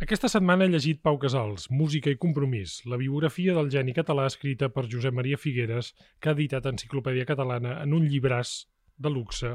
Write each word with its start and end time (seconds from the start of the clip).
Aquesta 0.00 0.30
setmana 0.32 0.64
he 0.64 0.70
llegit 0.72 1.02
Pau 1.04 1.18
Casals, 1.20 1.66
Música 1.78 2.08
i 2.08 2.16
compromís, 2.20 2.78
la 2.88 2.96
biografia 2.96 3.52
del 3.52 3.66
geni 3.74 3.92
català 3.92 4.24
escrita 4.30 4.70
per 4.72 4.86
Josep 4.94 5.12
Maria 5.12 5.36
Figueres, 5.42 5.90
que 6.18 6.30
ha 6.30 6.32
editat 6.38 6.68
Enciclopèdia 6.70 7.26
Catalana 7.28 7.74
en 7.82 7.92
un 7.98 8.06
llibràs 8.08 8.54
de 8.96 9.12
luxe, 9.12 9.50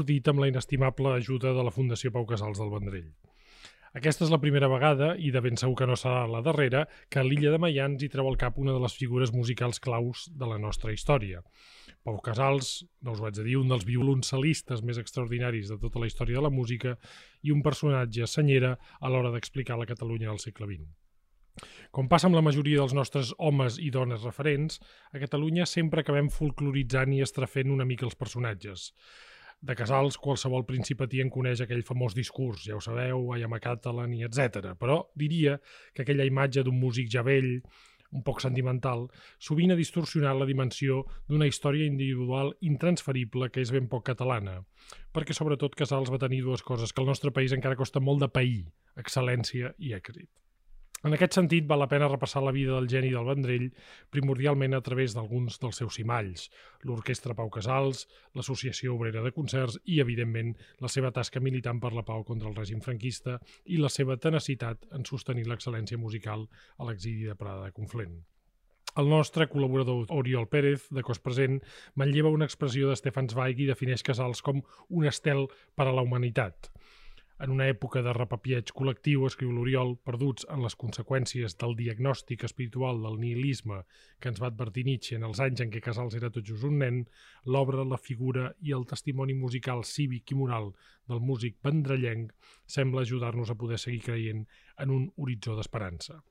ordit 0.00 0.26
amb 0.32 0.42
la 0.42 0.48
inestimable 0.50 1.14
ajuda 1.20 1.54
de 1.54 1.68
la 1.68 1.74
Fundació 1.76 2.10
Pau 2.16 2.26
Casals 2.26 2.58
del 2.58 2.74
Vendrell. 2.74 3.12
Aquesta 3.96 4.26
és 4.26 4.30
la 4.32 4.36
primera 4.36 4.68
vegada, 4.68 5.14
i 5.16 5.30
de 5.32 5.40
ben 5.40 5.56
segur 5.56 5.72
que 5.78 5.86
no 5.88 5.94
serà 5.96 6.26
la 6.28 6.42
darrera, 6.44 6.82
que 7.08 7.22
a 7.22 7.22
l'illa 7.24 7.48
de 7.54 7.60
Mayans 7.62 8.02
hi 8.04 8.10
treu 8.12 8.26
al 8.28 8.34
cap 8.36 8.58
una 8.60 8.74
de 8.74 8.80
les 8.82 8.92
figures 8.92 9.30
musicals 9.32 9.80
claus 9.80 10.26
de 10.28 10.48
la 10.50 10.58
nostra 10.60 10.92
història. 10.92 11.40
Pau 12.04 12.18
Casals, 12.26 12.82
no 13.00 13.14
us 13.16 13.22
vaig 13.24 13.40
a 13.40 13.46
dir, 13.46 13.54
un 13.56 13.72
dels 13.72 13.86
violoncelistes 13.88 14.82
més 14.84 15.00
extraordinaris 15.00 15.70
de 15.72 15.78
tota 15.80 16.02
la 16.02 16.10
història 16.10 16.36
de 16.36 16.44
la 16.44 16.52
música 16.52 16.92
i 17.40 17.54
un 17.54 17.62
personatge 17.64 18.28
senyera 18.28 18.74
a 19.00 19.08
l'hora 19.08 19.30
d'explicar 19.32 19.78
la 19.80 19.88
Catalunya 19.88 20.28
del 20.28 20.42
segle 20.44 20.68
XX. 20.74 20.92
Com 21.88 22.10
passa 22.12 22.28
amb 22.28 22.36
la 22.36 22.44
majoria 22.44 22.82
dels 22.82 22.92
nostres 22.92 23.32
homes 23.38 23.80
i 23.80 23.88
dones 23.94 24.28
referents, 24.28 24.76
a 25.16 25.22
Catalunya 25.24 25.64
sempre 25.64 26.04
acabem 26.04 26.28
folcloritzant 26.28 27.16
i 27.16 27.22
estrafent 27.24 27.72
una 27.72 27.88
mica 27.88 28.04
els 28.04 28.20
personatges. 28.20 28.90
De 29.60 29.74
Casals, 29.74 30.18
qualsevol 30.20 30.66
principatí 30.68 31.22
en 31.22 31.30
coneix 31.32 31.62
aquell 31.64 31.84
famós 31.86 32.14
discurs, 32.14 32.66
ja 32.68 32.76
ho 32.76 32.80
sabeu, 32.84 33.32
I 33.34 33.46
am 33.46 33.56
a 33.56 33.60
Catalan 33.62 34.12
i 34.14 34.22
etc. 34.26 34.74
Però 34.78 35.00
diria 35.16 35.56
que 35.94 36.04
aquella 36.04 36.26
imatge 36.28 36.62
d'un 36.62 36.76
músic 36.78 37.08
ja 37.12 37.24
vell, 37.26 37.62
un 38.12 38.22
poc 38.22 38.40
sentimental, 38.44 39.06
sovint 39.42 39.72
ha 39.72 39.78
distorsionat 39.78 40.38
la 40.38 40.46
dimensió 40.48 41.02
d'una 41.26 41.48
història 41.50 41.88
individual 41.88 42.54
intransferible 42.60 43.50
que 43.50 43.64
és 43.64 43.72
ben 43.74 43.88
poc 43.90 44.06
catalana. 44.12 44.60
Perquè 45.12 45.34
sobretot 45.34 45.74
Casals 45.74 46.12
va 46.12 46.22
tenir 46.22 46.44
dues 46.46 46.62
coses 46.62 46.92
que 46.92 47.02
al 47.02 47.10
nostre 47.10 47.32
país 47.32 47.56
encara 47.56 47.80
costa 47.80 48.00
molt 48.00 48.22
de 48.22 48.32
pair, 48.32 48.66
excel·lència 48.96 49.74
i 49.78 49.96
èxit. 49.96 50.30
En 51.04 51.12
aquest 51.12 51.36
sentit, 51.36 51.66
val 51.68 51.82
la 51.82 51.88
pena 51.90 52.08
repassar 52.08 52.40
la 52.42 52.52
vida 52.56 52.72
del 52.72 52.88
geni 52.88 53.10
del 53.12 53.26
Vendrell, 53.28 53.66
primordialment 54.10 54.74
a 54.74 54.80
través 54.84 55.12
d'alguns 55.14 55.58
dels 55.60 55.80
seus 55.82 55.98
cimalls, 55.98 56.46
l'Orquestra 56.88 57.36
Pau 57.36 57.50
Casals, 57.52 58.06
l'Associació 58.34 58.94
Obrera 58.94 59.22
de 59.22 59.32
Concerts 59.36 59.76
i, 59.84 60.00
evidentment, 60.00 60.54
la 60.80 60.88
seva 60.88 61.12
tasca 61.12 61.42
militant 61.44 61.82
per 61.82 61.92
la 61.92 62.04
pau 62.06 62.24
contra 62.24 62.48
el 62.48 62.56
règim 62.56 62.80
franquista 62.80 63.36
i 63.66 63.76
la 63.82 63.92
seva 63.92 64.16
tenacitat 64.16 64.88
en 64.96 65.04
sostenir 65.04 65.44
l'excel·lència 65.50 66.00
musical 66.00 66.48
a 66.78 66.88
l'exili 66.88 67.28
de 67.28 67.36
Prada 67.36 67.68
de 67.68 67.76
Conflent. 67.76 68.16
El 68.96 69.10
nostre 69.12 69.44
col·laborador 69.52 70.08
Oriol 70.16 70.48
Pérez, 70.48 70.86
de 70.88 71.02
cos 71.04 71.20
present, 71.20 71.58
manlleva 72.00 72.32
una 72.32 72.48
expressió 72.48 72.88
de 72.88 72.96
Stefan 72.96 73.28
Zweig 73.28 73.60
i 73.60 73.68
defineix 73.68 74.00
Casals 74.02 74.40
com 74.40 74.64
un 74.88 75.04
estel 75.10 75.44
per 75.76 75.90
a 75.90 75.92
la 75.92 76.04
humanitat. 76.06 76.70
En 77.44 77.50
una 77.52 77.66
època 77.68 78.00
de 78.00 78.12
repapieig 78.16 78.70
col·lectiu, 78.76 79.26
escriu 79.28 79.50
l'Oriol, 79.52 79.90
perduts 80.08 80.46
en 80.54 80.62
les 80.64 80.76
conseqüències 80.82 81.56
del 81.60 81.74
diagnòstic 81.76 82.44
espiritual 82.48 83.02
del 83.02 83.18
nihilisme 83.20 83.82
que 84.20 84.30
ens 84.32 84.40
va 84.40 84.48
advertir 84.48 84.86
Nietzsche 84.86 85.18
en 85.18 85.26
els 85.28 85.42
anys 85.44 85.60
en 85.60 85.74
què 85.74 85.82
Casals 85.84 86.16
era 86.16 86.30
tot 86.32 86.46
just 86.50 86.64
un 86.64 86.78
nen, 86.80 87.02
l'obra, 87.44 87.84
la 87.84 88.00
figura 88.00 88.46
i 88.64 88.72
el 88.78 88.88
testimoni 88.92 89.36
musical 89.36 89.84
cívic 89.84 90.32
i 90.32 90.38
moral 90.40 90.70
del 91.12 91.20
músic 91.32 91.60
vendrellenc 91.68 92.32
sembla 92.78 93.04
ajudar-nos 93.04 93.52
a 93.52 93.58
poder 93.64 93.82
seguir 93.84 94.00
creient 94.08 94.46
en 94.80 94.96
un 94.96 95.10
horitzó 95.16 95.58
d'esperança. 95.60 96.22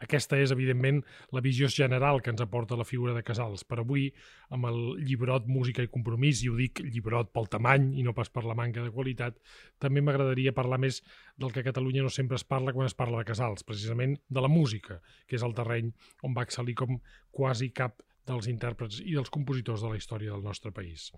Aquesta 0.00 0.38
és, 0.40 0.52
evidentment, 0.54 1.02
la 1.36 1.42
visió 1.44 1.68
general 1.68 2.22
que 2.24 2.32
ens 2.32 2.40
aporta 2.40 2.78
la 2.80 2.86
figura 2.88 3.12
de 3.12 3.22
Casals. 3.26 3.66
Per 3.68 3.82
avui, 3.82 4.06
amb 4.48 4.68
el 4.70 4.78
llibrot 5.04 5.48
Música 5.50 5.84
i 5.84 5.90
Compromís, 5.92 6.40
i 6.40 6.48
ho 6.48 6.56
dic 6.56 6.80
llibrot 6.86 7.34
pel 7.36 7.50
tamany 7.52 7.90
i 8.00 8.04
no 8.06 8.14
pas 8.16 8.32
per 8.32 8.46
la 8.48 8.56
manca 8.56 8.80
de 8.80 8.94
qualitat, 8.94 9.36
també 9.78 10.00
m'agradaria 10.00 10.56
parlar 10.56 10.80
més 10.80 11.02
del 11.36 11.52
que 11.52 11.60
a 11.60 11.68
Catalunya 11.68 12.06
no 12.06 12.12
sempre 12.12 12.40
es 12.40 12.46
parla 12.48 12.72
quan 12.72 12.88
es 12.88 12.96
parla 12.96 13.20
de 13.20 13.28
Casals, 13.28 13.66
precisament 13.68 14.16
de 14.28 14.40
la 14.40 14.48
música, 14.48 15.02
que 15.28 15.36
és 15.36 15.44
el 15.44 15.56
terreny 15.58 15.92
on 16.24 16.32
va 16.36 16.48
excel·lir 16.48 16.78
com 16.80 16.96
quasi 17.30 17.68
cap 17.68 18.00
dels 18.30 18.48
intèrprets 18.48 19.00
i 19.04 19.14
dels 19.16 19.30
compositors 19.32 19.84
de 19.84 19.92
la 19.92 20.00
història 20.00 20.32
del 20.32 20.44
nostre 20.44 20.72
país. 20.72 21.10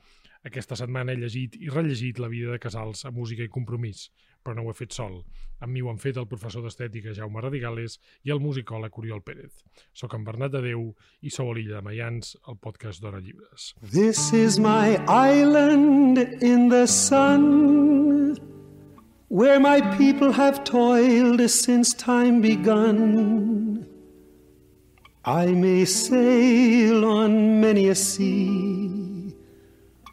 Aquesta 0.49 0.79
setmana 0.79 1.13
he 1.13 1.21
llegit 1.21 1.55
i 1.61 1.71
rellegit 1.71 2.19
la 2.19 2.31
vida 2.33 2.51
de 2.51 2.63
Casals 2.63 3.05
a 3.07 3.13
Música 3.15 3.45
i 3.47 3.53
Compromís, 3.53 4.09
però 4.43 4.57
no 4.57 4.67
ho 4.67 4.73
he 4.73 4.79
fet 4.79 4.93
sol. 4.93 5.23
Amb 5.63 5.73
mi 5.73 5.83
ho 5.83 5.91
han 5.91 6.01
fet 6.03 6.19
el 6.19 6.27
professor 6.27 6.65
d'estètica 6.65 7.15
Jaume 7.15 7.41
Radigales 7.41 7.99
i 8.27 8.33
el 8.35 8.41
musicòleg 8.43 8.99
Oriol 8.99 9.23
Pérez. 9.23 9.63
Soc 9.95 10.17
en 10.19 10.25
Bernat 10.27 10.53
de 10.57 10.63
Déu 10.65 10.89
i 11.23 11.31
sou 11.31 11.53
a 11.53 11.55
l'illa 11.55 11.79
de 11.79 11.87
Mayans, 11.87 12.35
el 12.51 12.59
podcast 12.59 13.03
d'Hora 13.03 13.23
Llibres. 13.23 13.73
This 13.95 14.33
is 14.33 14.59
my 14.59 14.99
island 15.07 16.19
in 16.43 16.69
the 16.69 16.87
sun 16.87 18.41
Where 19.33 19.59
my 19.59 19.81
people 19.97 20.31
have 20.33 20.63
toiled 20.63 21.41
since 21.49 21.95
time 21.95 22.43
begun 22.43 23.87
I 25.25 25.47
may 25.47 25.87
sail 25.87 27.05
on 27.05 27.61
many 27.61 27.89
a 27.89 27.95
sea 27.95 29.02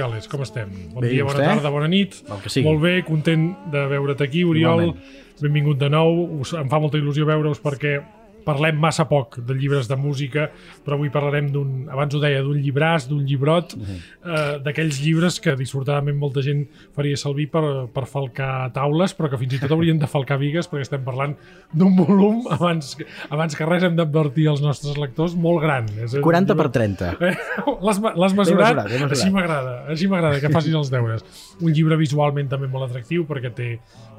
Radigales, 0.00 0.28
com 0.28 0.42
estem? 0.42 0.68
Bon 0.94 1.02
Bé, 1.04 1.10
dia, 1.12 1.24
bona 1.24 1.36
vostè? 1.38 1.48
tarda, 1.50 1.70
bona 1.70 1.88
nit. 1.88 2.16
Molt 2.64 2.80
bé, 2.80 3.02
content 3.04 3.50
de 3.72 3.82
veure't 3.90 4.22
aquí, 4.24 4.44
Oriol. 4.44 4.80
Igualment. 4.86 5.18
Benvingut 5.40 5.78
de 5.80 5.90
nou. 5.92 6.40
Us, 6.40 6.52
em 6.56 6.68
fa 6.72 6.80
molta 6.80 6.98
il·lusió 7.00 7.26
veure-us 7.28 7.60
perquè 7.60 7.98
parlem 8.44 8.76
massa 8.80 9.04
poc 9.08 9.38
de 9.46 9.54
llibres 9.54 9.88
de 9.88 9.96
música, 9.96 10.50
però 10.84 10.94
avui 10.96 11.10
parlarem 11.10 11.50
d'un, 11.52 11.88
abans 11.90 12.14
ho 12.14 12.20
deia, 12.22 12.42
d'un 12.42 12.58
llibràs, 12.60 13.06
d'un 13.08 13.24
llibrot, 13.26 13.76
Mhm. 13.76 13.96
eh, 14.24 14.58
d'aquells 14.64 15.00
llibres 15.02 15.40
que 15.40 15.54
dissortadament 15.56 16.16
molta 16.16 16.42
gent 16.42 16.66
faria 16.96 17.16
servir 17.16 17.50
per, 17.50 17.86
per 17.92 18.06
falcar 18.06 18.72
taules, 18.72 19.14
però 19.16 19.30
que 19.30 19.38
fins 19.38 19.54
i 19.54 19.58
tot 19.60 19.70
haurien 19.70 19.98
de 19.98 20.06
falcar 20.06 20.38
vigues, 20.38 20.68
perquè 20.70 20.82
estem 20.82 21.04
parlant 21.04 21.36
d'un 21.72 21.94
volum, 21.96 22.44
abans, 22.50 22.96
abans 23.30 23.54
que 23.56 23.66
res 23.66 23.82
hem 23.82 23.96
d'advertir 23.96 24.48
als 24.48 24.60
nostres 24.62 24.96
lectors, 24.98 25.34
molt 25.34 25.62
gran. 25.62 25.86
És 26.02 26.14
un 26.14 26.22
40 26.22 26.54
llibre- 26.54 26.62
per 26.70 26.72
30. 26.72 27.16
Eh, 27.20 27.36
L'has 27.84 27.98
mesurat? 28.34 28.36
mesurat, 28.36 28.90
mesurat. 28.90 29.12
Així 29.12 29.30
m'agrada, 29.30 29.74
així 29.88 30.06
m'agrada, 30.08 30.40
que 30.40 30.48
facis 30.50 30.74
els 30.74 30.90
deures. 30.90 31.24
Un 31.60 31.72
llibre 31.72 31.96
visualment 31.96 32.48
també 32.48 32.66
molt 32.68 32.88
atractiu 32.90 33.26
perquè 33.26 33.52
té, 33.54 33.68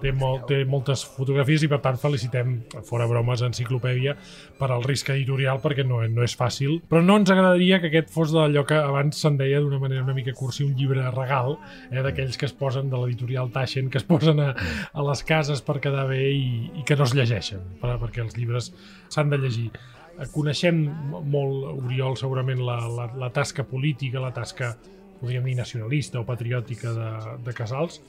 té, 0.01 0.11
molt, 0.15 0.47
té 0.49 0.61
moltes 0.67 1.03
fotografies 1.15 1.63
i 1.65 1.69
per 1.71 1.79
tant 1.83 1.99
felicitem, 2.01 2.57
fora 2.87 3.07
bromes, 3.09 3.43
enciclopèdia 3.45 4.15
per 4.59 4.71
al 4.71 4.83
risc 4.85 5.11
editorial 5.13 5.61
perquè 5.63 5.85
no, 5.87 6.01
no 6.09 6.25
és 6.25 6.35
fàcil. 6.37 6.79
Però 6.89 7.03
no 7.05 7.17
ens 7.21 7.31
agradaria 7.33 7.79
que 7.81 7.91
aquest 7.91 8.11
fos 8.13 8.33
d'allò 8.35 8.65
que 8.67 8.77
abans 8.79 9.21
se'n 9.21 9.37
deia 9.39 9.61
d'una 9.61 9.79
manera 9.81 10.05
una 10.05 10.15
mica 10.17 10.33
cursi, 10.37 10.65
un 10.65 10.75
llibre 10.77 11.05
regal, 11.13 11.57
eh, 11.89 12.01
d'aquells 12.01 12.39
que 12.39 12.49
es 12.49 12.55
posen 12.57 12.89
de 12.91 12.99
l'editorial 12.99 13.51
Taschen, 13.53 13.89
que 13.91 14.01
es 14.01 14.07
posen 14.07 14.41
a, 14.43 14.51
a 14.91 15.07
les 15.09 15.23
cases 15.27 15.63
per 15.65 15.79
quedar 15.83 16.07
bé 16.09 16.23
i, 16.31 16.69
i 16.81 16.85
que 16.87 16.97
no 16.97 17.07
es 17.07 17.15
llegeixen, 17.17 17.63
per, 17.81 17.97
perquè 18.01 18.23
els 18.25 18.37
llibres 18.39 18.71
s'han 19.11 19.31
de 19.33 19.41
llegir. 19.41 19.69
Eh, 20.17 20.27
Coneixem 20.33 20.83
molt, 21.31 21.69
Oriol, 21.85 22.17
segurament 22.19 22.63
la, 22.65 22.79
la, 22.89 23.11
la 23.25 23.31
tasca 23.33 23.65
política, 23.67 24.23
la 24.23 24.33
tasca, 24.35 24.73
podríem 25.21 25.45
dir, 25.51 25.57
nacionalista 25.59 26.21
o 26.21 26.27
patriòtica 26.27 26.93
de, 26.97 27.09
de 27.45 27.55
Casals, 27.57 28.01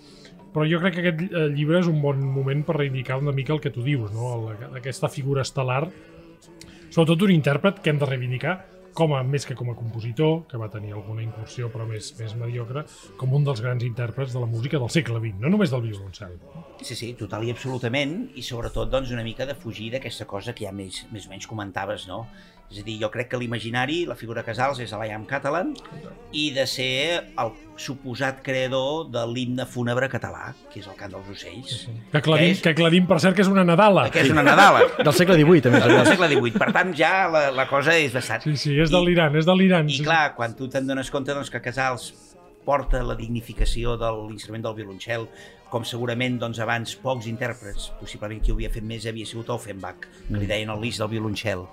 però 0.53 0.67
jo 0.69 0.81
crec 0.83 0.95
que 0.99 1.03
aquest 1.07 1.23
eh, 1.33 1.47
llibre 1.55 1.81
és 1.81 1.89
un 1.89 2.01
bon 2.03 2.21
moment 2.23 2.65
per 2.67 2.77
reivindicar 2.79 3.19
una 3.23 3.33
mica 3.33 3.55
el 3.57 3.61
que 3.65 3.71
tu 3.73 3.83
dius, 3.87 4.13
no? 4.13 4.35
El- 4.37 4.77
aquesta 4.81 5.09
figura 5.09 5.43
estel·lar, 5.47 5.87
sobretot 6.93 7.23
un 7.29 7.33
intèrpret 7.35 7.81
que 7.83 7.91
hem 7.91 7.99
de 7.99 8.09
reivindicar 8.09 8.59
com 8.93 9.15
a, 9.17 9.23
més 9.25 9.47
que 9.49 9.55
com 9.57 9.71
a 9.73 9.75
compositor, 9.75 10.43
que 10.51 10.59
va 10.61 10.69
tenir 10.69 10.93
alguna 10.93 11.23
incursió 11.25 11.71
però 11.73 11.87
més, 11.89 12.11
més 12.19 12.35
mediocre, 12.37 12.83
com 13.17 13.33
un 13.33 13.45
dels 13.47 13.63
grans 13.65 13.85
intèrprets 13.87 14.35
de 14.37 14.41
la 14.43 14.49
música 14.51 14.77
del 14.77 14.93
segle 14.93 15.17
XX, 15.23 15.41
no 15.41 15.49
només 15.55 15.73
del 15.73 15.81
violoncel. 15.87 16.35
Sí, 16.85 16.95
sí, 16.99 17.13
total 17.17 17.47
i 17.49 17.55
absolutament, 17.55 18.19
i 18.37 18.45
sobretot 18.45 18.93
doncs, 18.93 19.13
una 19.17 19.25
mica 19.25 19.47
de 19.49 19.57
fugir 19.57 19.89
d'aquesta 19.95 20.27
cosa 20.29 20.53
que 20.53 20.67
ja 20.69 20.75
més, 20.77 21.07
més 21.13 21.25
o 21.27 21.33
menys 21.33 21.49
comentaves, 21.49 22.05
no? 22.11 22.27
És 22.71 22.79
a 22.81 22.83
dir, 22.87 22.95
jo 23.03 23.11
crec 23.13 23.29
que 23.29 23.37
l'imaginari, 23.37 24.07
la 24.09 24.15
figura 24.17 24.43
Casals 24.47 24.79
és 24.81 24.93
l'I 24.97 25.11
am 25.13 25.27
Catalan, 25.29 25.75
i 26.33 26.51
de 26.57 26.65
ser 26.67 27.35
el 27.37 27.51
suposat 27.77 28.39
creador 28.43 29.11
de 29.13 29.27
l'himne 29.29 29.67
fúnebre 29.69 30.09
català, 30.09 30.55
que 30.73 30.81
és 30.81 30.87
el 30.89 30.95
cant 30.97 31.13
dels 31.13 31.29
ocells, 31.35 31.89
Que 32.11 32.19
aclarim, 32.23 32.47
Que 32.47 32.53
és- 32.53 32.63
que 32.63 32.71
aclarim 32.71 33.07
per 33.07 33.21
cert, 33.21 33.37
que 33.37 33.43
és 33.43 33.49
una 33.49 33.65
Nadala. 33.65 34.09
que 34.11 34.21
és 34.23 34.31
una 34.31 34.43
Nadala, 34.43 34.81
Del 35.05 35.13
segle 35.13 35.37
XVIII, 35.37 35.69
a 35.69 35.71
més 35.71 35.83
a 35.85 35.89
del 35.89 36.07
segle 36.07 36.29
XVIII. 36.29 36.53
Per 36.59 36.73
tant, 36.73 36.95
ja 36.97 37.29
la, 37.29 37.51
la 37.51 37.67
cosa 37.69 37.95
és 37.99 38.13
bastant... 38.15 38.41
Sí, 38.43 38.57
sí, 38.57 38.79
és 38.81 38.91
de 38.91 39.01
l'Iran, 39.05 39.37
és 39.37 39.45
de 39.45 39.55
l'Iran. 39.55 39.91
I 39.91 39.99
clar, 40.03 40.35
quan 40.35 40.57
tu 40.57 40.69
te'n 40.69 40.87
dones 40.87 41.11
compte 41.11 41.35
doncs, 41.35 41.51
que 41.51 41.61
Casals 41.61 42.15
porta 42.67 43.03
la 43.03 43.17
dignificació 43.19 43.97
de 44.01 44.11
l'instrument 44.29 44.65
del 44.67 44.77
violoncel, 44.79 45.27
com 45.73 45.87
segurament 45.89 46.37
doncs, 46.41 46.61
abans 46.61 46.93
pocs 47.01 47.27
intèrprets, 47.31 47.89
possiblement 48.01 48.43
qui 48.45 48.53
ho 48.53 48.57
havia 48.59 48.71
fet 48.73 48.85
més 48.85 49.07
havia 49.09 49.29
sigut 49.29 49.49
Offenbach, 49.55 50.05
que 50.29 50.37
li 50.37 50.49
deien 50.51 50.71
el 50.75 50.83
lis 50.85 51.01
del 51.01 51.11
violoncel. 51.15 51.65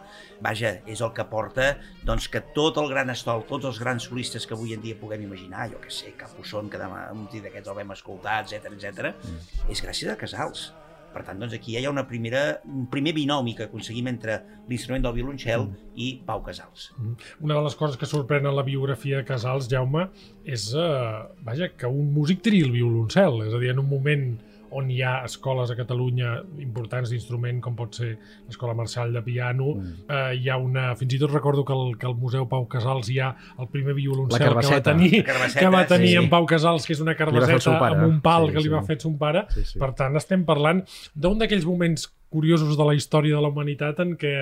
Vaja, 0.46 0.78
és 0.88 1.04
el 1.04 1.12
que 1.16 1.26
porta 1.28 1.74
doncs, 2.08 2.30
que 2.32 2.42
tot 2.56 2.80
el 2.80 2.88
gran 2.94 3.12
estol, 3.12 3.44
tots 3.50 3.68
els 3.68 3.82
grans 3.84 4.08
solistes 4.08 4.48
que 4.48 4.56
avui 4.56 4.74
en 4.76 4.84
dia 4.86 4.98
puguem 5.00 5.28
imaginar, 5.28 5.68
jo 5.74 5.84
que 5.84 5.92
sé, 5.92 6.16
Capusson, 6.20 6.72
que 6.72 6.80
demà 6.80 7.10
un 7.12 7.28
d'aquests 7.30 7.68
el 7.68 7.82
vam 7.82 7.96
escoltar, 7.98 8.42
etc 8.46 8.72
etc, 8.72 9.12
mm. 9.12 9.74
és 9.76 9.84
gràcies 9.84 10.16
a 10.16 10.20
Casals. 10.20 10.70
Per 11.14 11.24
tant, 11.26 11.40
doncs 11.42 11.56
aquí 11.58 11.74
ja 11.76 11.82
hi 11.82 11.88
ha 11.88 11.94
una 11.94 12.06
primera, 12.10 12.44
un 12.70 12.86
primer 12.92 13.14
binomi 13.18 13.56
que 13.58 13.66
aconseguim 13.70 14.10
entre 14.12 14.40
l'instrument 14.70 15.06
del 15.06 15.16
violoncel 15.16 15.66
mm. 15.66 15.88
i 15.98 16.10
Pau 16.28 16.44
Casals. 16.46 16.90
Mm. 16.98 17.16
Una 17.48 17.58
de 17.58 17.66
les 17.66 17.78
coses 17.80 17.98
que 18.00 18.10
sorprèn 18.10 18.46
en 18.50 18.58
la 18.58 18.66
biografia 18.68 19.22
de 19.22 19.28
Casals, 19.28 19.70
Jaume, 19.72 20.08
és 20.46 20.70
eh, 20.78 21.26
vaja, 21.46 21.72
que 21.78 21.90
un 21.90 22.14
músic 22.16 22.44
triï 22.46 22.68
el 22.68 22.76
violoncel. 22.76 23.44
És 23.48 23.56
a 23.56 23.62
dir, 23.62 23.74
en 23.74 23.84
un 23.84 23.90
moment 23.90 24.30
on 24.76 24.90
hi 24.92 25.00
ha 25.04 25.20
escoles 25.28 25.72
a 25.72 25.78
Catalunya 25.78 26.36
importants 26.62 27.12
d'instrument, 27.12 27.62
com 27.64 27.76
pot 27.78 27.98
ser 28.02 28.12
l'Escola 28.48 28.76
Marçal 28.78 29.14
de 29.16 29.24
Piano, 29.26 29.74
mm. 29.76 30.06
eh, 30.08 30.36
hi 30.40 30.50
ha 30.50 30.60
una... 30.62 30.90
Fins 31.00 31.16
i 31.16 31.22
tot 31.22 31.34
recordo 31.34 31.66
que 31.66 31.76
el, 31.76 31.96
que 32.00 32.08
al 32.10 32.16
Museu 32.20 32.48
Pau 32.52 32.68
Casals 32.72 33.10
hi 33.14 33.20
ha 33.24 33.32
el 33.58 33.70
primer 33.74 33.96
violoncel 33.98 34.46
que 34.46 34.54
va 34.56 34.82
tenir, 34.86 35.24
que 35.24 35.74
va 35.74 35.86
tenir 35.90 36.14
sí, 36.14 36.22
en 36.22 36.30
Pau 36.32 36.48
Casals, 36.50 36.88
que 36.88 36.96
és 36.98 37.04
una 37.06 37.16
carbasseta 37.20 37.76
amb 37.90 38.06
un 38.08 38.22
pal 38.26 38.50
sí, 38.50 38.56
que 38.56 38.64
li 38.64 38.70
sí. 38.70 38.76
va 38.76 38.86
fer 38.86 39.00
son 39.02 39.18
pare. 39.22 39.46
Sí, 39.56 39.66
sí. 39.74 39.82
Per 39.82 39.94
tant, 39.98 40.18
estem 40.20 40.46
parlant 40.48 40.84
d'un 41.16 41.40
d'aquells 41.42 41.68
moments 41.70 42.10
curiosos 42.30 42.78
de 42.78 42.86
la 42.86 42.96
història 42.98 43.36
de 43.36 43.42
la 43.44 43.52
humanitat 43.52 44.02
en 44.04 44.16
què, 44.20 44.34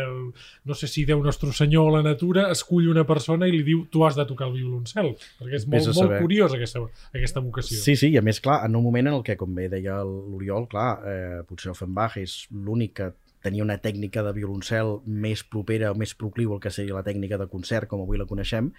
no 0.67 0.77
sé 0.77 0.89
si 0.91 1.05
Déu 1.07 1.21
Nostre 1.23 1.53
Senyor 1.55 1.89
o 1.89 1.95
la 1.97 2.03
natura 2.05 2.47
escull 2.53 2.89
una 2.91 3.05
persona 3.07 3.47
i 3.47 3.55
li 3.55 3.63
diu 3.67 3.85
tu 3.91 4.03
has 4.05 4.17
de 4.19 4.25
tocar 4.29 4.49
el 4.49 4.57
violoncel, 4.59 5.13
perquè 5.39 5.59
és 5.59 5.67
molt, 5.71 5.93
molt 5.95 6.17
curiós 6.21 6.55
aquesta, 6.57 6.83
aquesta 7.13 7.43
vocació. 7.43 7.79
Sí, 7.81 7.95
sí, 7.99 8.11
i 8.13 8.19
a 8.19 8.25
més, 8.25 8.41
clar, 8.43 8.61
en 8.67 8.75
un 8.79 8.85
moment 8.85 9.11
en 9.11 9.19
el 9.19 9.23
que, 9.25 9.37
com 9.39 9.55
bé 9.55 9.69
deia 9.71 10.01
l'Oriol, 10.03 10.67
clar, 10.71 10.89
eh, 11.07 11.39
potser 11.47 11.71
Offenbach 11.73 12.19
és 12.21 12.43
l'únic 12.51 12.97
que 12.99 13.11
tenia 13.47 13.65
una 13.65 13.79
tècnica 13.81 14.23
de 14.25 14.33
violoncel 14.35 14.97
més 15.07 15.43
propera 15.47 15.93
o 15.93 15.97
més 15.97 16.13
procliu 16.19 16.53
al 16.53 16.61
que 16.63 16.71
seria 16.73 16.97
la 16.97 17.05
tècnica 17.07 17.39
de 17.39 17.47
concert, 17.51 17.87
com 17.89 18.03
avui 18.03 18.19
la 18.19 18.27
coneixem, 18.29 18.69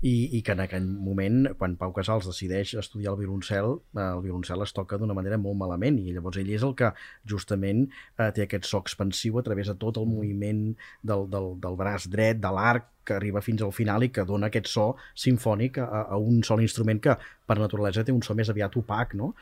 i, 0.00 0.14
i 0.36 0.42
que 0.46 0.54
en 0.56 0.64
aquell 0.66 0.86
moment, 0.90 1.54
quan 1.60 1.78
Pau 1.80 1.94
Casals 1.96 2.28
decideix 2.28 2.74
estudiar 2.80 3.14
el 3.14 3.20
violoncel, 3.22 3.78
eh, 3.96 4.06
el 4.06 4.22
violoncel 4.26 4.66
es 4.66 4.76
toca 4.76 5.00
d'una 5.00 5.16
manera 5.16 5.40
molt 5.40 5.58
malament, 5.60 5.98
i 6.00 6.14
llavors 6.14 6.40
ell 6.40 6.52
és 6.52 6.66
el 6.66 6.76
que 6.78 6.92
justament 7.32 7.86
eh, 7.88 8.30
té 8.36 8.46
aquest 8.46 8.68
so 8.68 8.82
expansiu 8.84 9.40
a 9.40 9.46
través 9.46 9.72
de 9.72 9.76
tot 9.80 10.00
el 10.00 10.08
moviment 10.10 10.66
del, 11.02 11.26
del, 11.32 11.54
del 11.62 11.80
braç 11.80 12.10
dret, 12.12 12.40
de 12.42 12.54
l'arc, 12.54 12.90
que 13.04 13.14
arriba 13.16 13.42
fins 13.42 13.62
al 13.62 13.72
final 13.72 14.04
i 14.04 14.10
que 14.14 14.24
dona 14.24 14.50
aquest 14.50 14.70
so 14.70 14.94
sinfònic 15.14 15.78
a, 15.82 16.06
a 16.14 16.18
un 16.18 16.42
sol 16.46 16.62
instrument 16.62 17.00
que 17.00 17.16
per 17.50 17.58
naturalesa 17.58 18.04
té 18.06 18.14
un 18.14 18.22
so 18.22 18.36
més 18.38 18.50
aviat 18.52 18.76
opac, 18.78 19.16
no? 19.18 19.32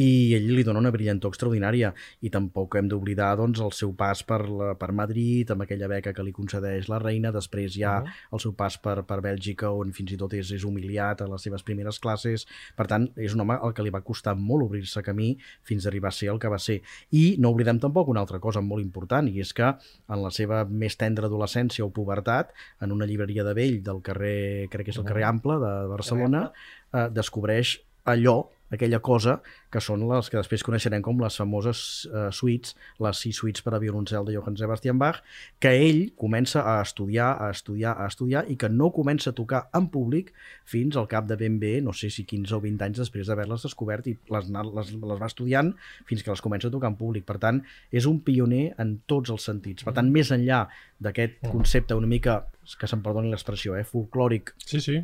I 0.00 0.32
ell 0.38 0.48
li 0.56 0.64
dona 0.64 0.80
una 0.80 0.92
brillantor 0.94 1.34
extraordinària 1.34 1.90
i 2.24 2.32
tampoc 2.32 2.78
hem 2.80 2.88
d'oblidar 2.88 3.34
doncs, 3.40 3.60
el 3.60 3.74
seu 3.76 3.92
pas 3.98 4.22
per, 4.24 4.40
la, 4.48 4.70
per 4.80 4.90
Madrid, 4.96 5.52
amb 5.52 5.66
aquella 5.66 5.90
beca 5.92 6.14
que 6.16 6.24
li 6.24 6.32
concedeix 6.32 6.88
la 6.88 7.00
reina, 7.02 7.32
després 7.34 7.76
hi 7.76 7.84
ha 7.84 7.98
uh 8.00 8.06
-huh. 8.06 8.14
el 8.32 8.40
seu 8.40 8.54
pas 8.56 8.78
per, 8.78 9.02
per 9.04 9.20
Bèlgica 9.20 9.70
on 9.70 9.92
fins 9.92 10.12
i 10.12 10.16
tot 10.16 10.32
és, 10.34 10.52
és 10.52 10.64
humiliat 10.64 11.20
a 11.20 11.28
les 11.28 11.42
seves 11.42 11.62
primeres 11.62 11.98
classes, 11.98 12.46
per 12.76 12.86
tant 12.86 13.10
és 13.16 13.34
un 13.34 13.40
home 13.40 13.58
al 13.60 13.74
que 13.74 13.82
li 13.82 13.90
va 13.90 14.00
costar 14.00 14.34
molt 14.36 14.64
obrir-se 14.64 15.02
camí 15.02 15.36
fins 15.62 15.84
a 15.84 15.88
arribar 15.88 16.08
a 16.08 16.12
ser 16.12 16.30
el 16.30 16.38
que 16.38 16.48
va 16.48 16.58
ser. 16.58 16.80
I 17.10 17.36
no 17.38 17.50
oblidem 17.50 17.78
tampoc 17.78 18.08
una 18.08 18.20
altra 18.20 18.40
cosa 18.40 18.60
molt 18.60 18.82
important 18.82 19.28
i 19.28 19.40
és 19.40 19.52
que 19.52 19.76
en 20.08 20.22
la 20.22 20.30
seva 20.30 20.64
més 20.64 20.96
tendra 20.96 21.26
adolescència 21.26 21.84
o 21.84 21.90
pubertat, 21.90 22.52
en 22.80 22.90
una 23.00 23.08
llibreria 23.08 23.44
de 23.46 23.56
vell 23.56 23.80
del 23.86 24.02
carrer, 24.06 24.68
crec 24.72 24.88
que 24.88 24.94
és 24.94 25.00
el 25.00 25.08
carrer 25.08 25.26
Ample 25.28 25.58
de 25.62 25.74
Barcelona, 25.90 26.46
eh, 26.92 27.08
descobreix 27.16 27.78
allò 28.10 28.38
aquella 28.70 29.00
cosa 29.02 29.40
que 29.70 29.82
són 29.82 30.02
les 30.10 30.30
que 30.30 30.38
després 30.38 30.64
coneixerem 30.66 31.02
com 31.04 31.20
les 31.22 31.36
famoses 31.38 31.82
uh, 32.10 32.28
suites, 32.34 32.74
les 33.02 33.22
sis 33.22 33.36
suites 33.36 33.62
per 33.62 33.74
a 33.76 33.80
violoncel 33.82 34.26
de 34.26 34.34
Johann 34.36 34.58
Sebastian 34.58 34.98
Bach, 34.98 35.20
que 35.62 35.72
ell 35.78 36.02
comença 36.18 36.64
a 36.66 36.80
estudiar, 36.82 37.32
a 37.38 37.50
estudiar, 37.54 37.94
a 37.96 38.08
estudiar 38.10 38.44
i 38.50 38.58
que 38.60 38.70
no 38.72 38.90
comença 38.94 39.30
a 39.30 39.36
tocar 39.36 39.66
en 39.76 39.88
públic 39.92 40.32
fins 40.68 40.98
al 40.98 41.08
cap 41.10 41.28
de 41.30 41.38
ben 41.40 41.58
bé, 41.62 41.78
no 41.84 41.94
sé 41.96 42.10
si 42.10 42.26
15 42.26 42.58
o 42.58 42.60
20 42.64 42.86
anys 42.88 43.02
després 43.04 43.30
d'haver-les 43.30 43.66
descobert 43.66 44.10
i 44.10 44.16
les, 44.34 44.50
les, 44.50 44.94
les 44.94 45.22
va 45.22 45.30
estudiant 45.30 45.74
fins 46.08 46.24
que 46.24 46.34
les 46.34 46.42
comença 46.44 46.68
a 46.68 46.74
tocar 46.74 46.90
en 46.92 46.98
públic. 46.98 47.26
Per 47.28 47.38
tant, 47.42 47.62
és 47.94 48.06
un 48.10 48.20
pioner 48.26 48.70
en 48.82 48.96
tots 49.10 49.30
els 49.30 49.46
sentits. 49.46 49.86
Per 49.86 49.94
tant, 49.94 50.08
mm. 50.08 50.18
més 50.18 50.32
enllà 50.34 50.64
d'aquest 51.00 51.40
mm. 51.40 51.52
concepte 51.54 51.96
una 51.98 52.10
mica 52.10 52.42
que 52.78 52.86
se'm 52.86 53.00
perdoni 53.02 53.30
l'expressió, 53.32 53.74
eh, 53.74 53.84
folclòric 53.88 54.52
sí, 54.62 54.80
sí. 54.84 54.98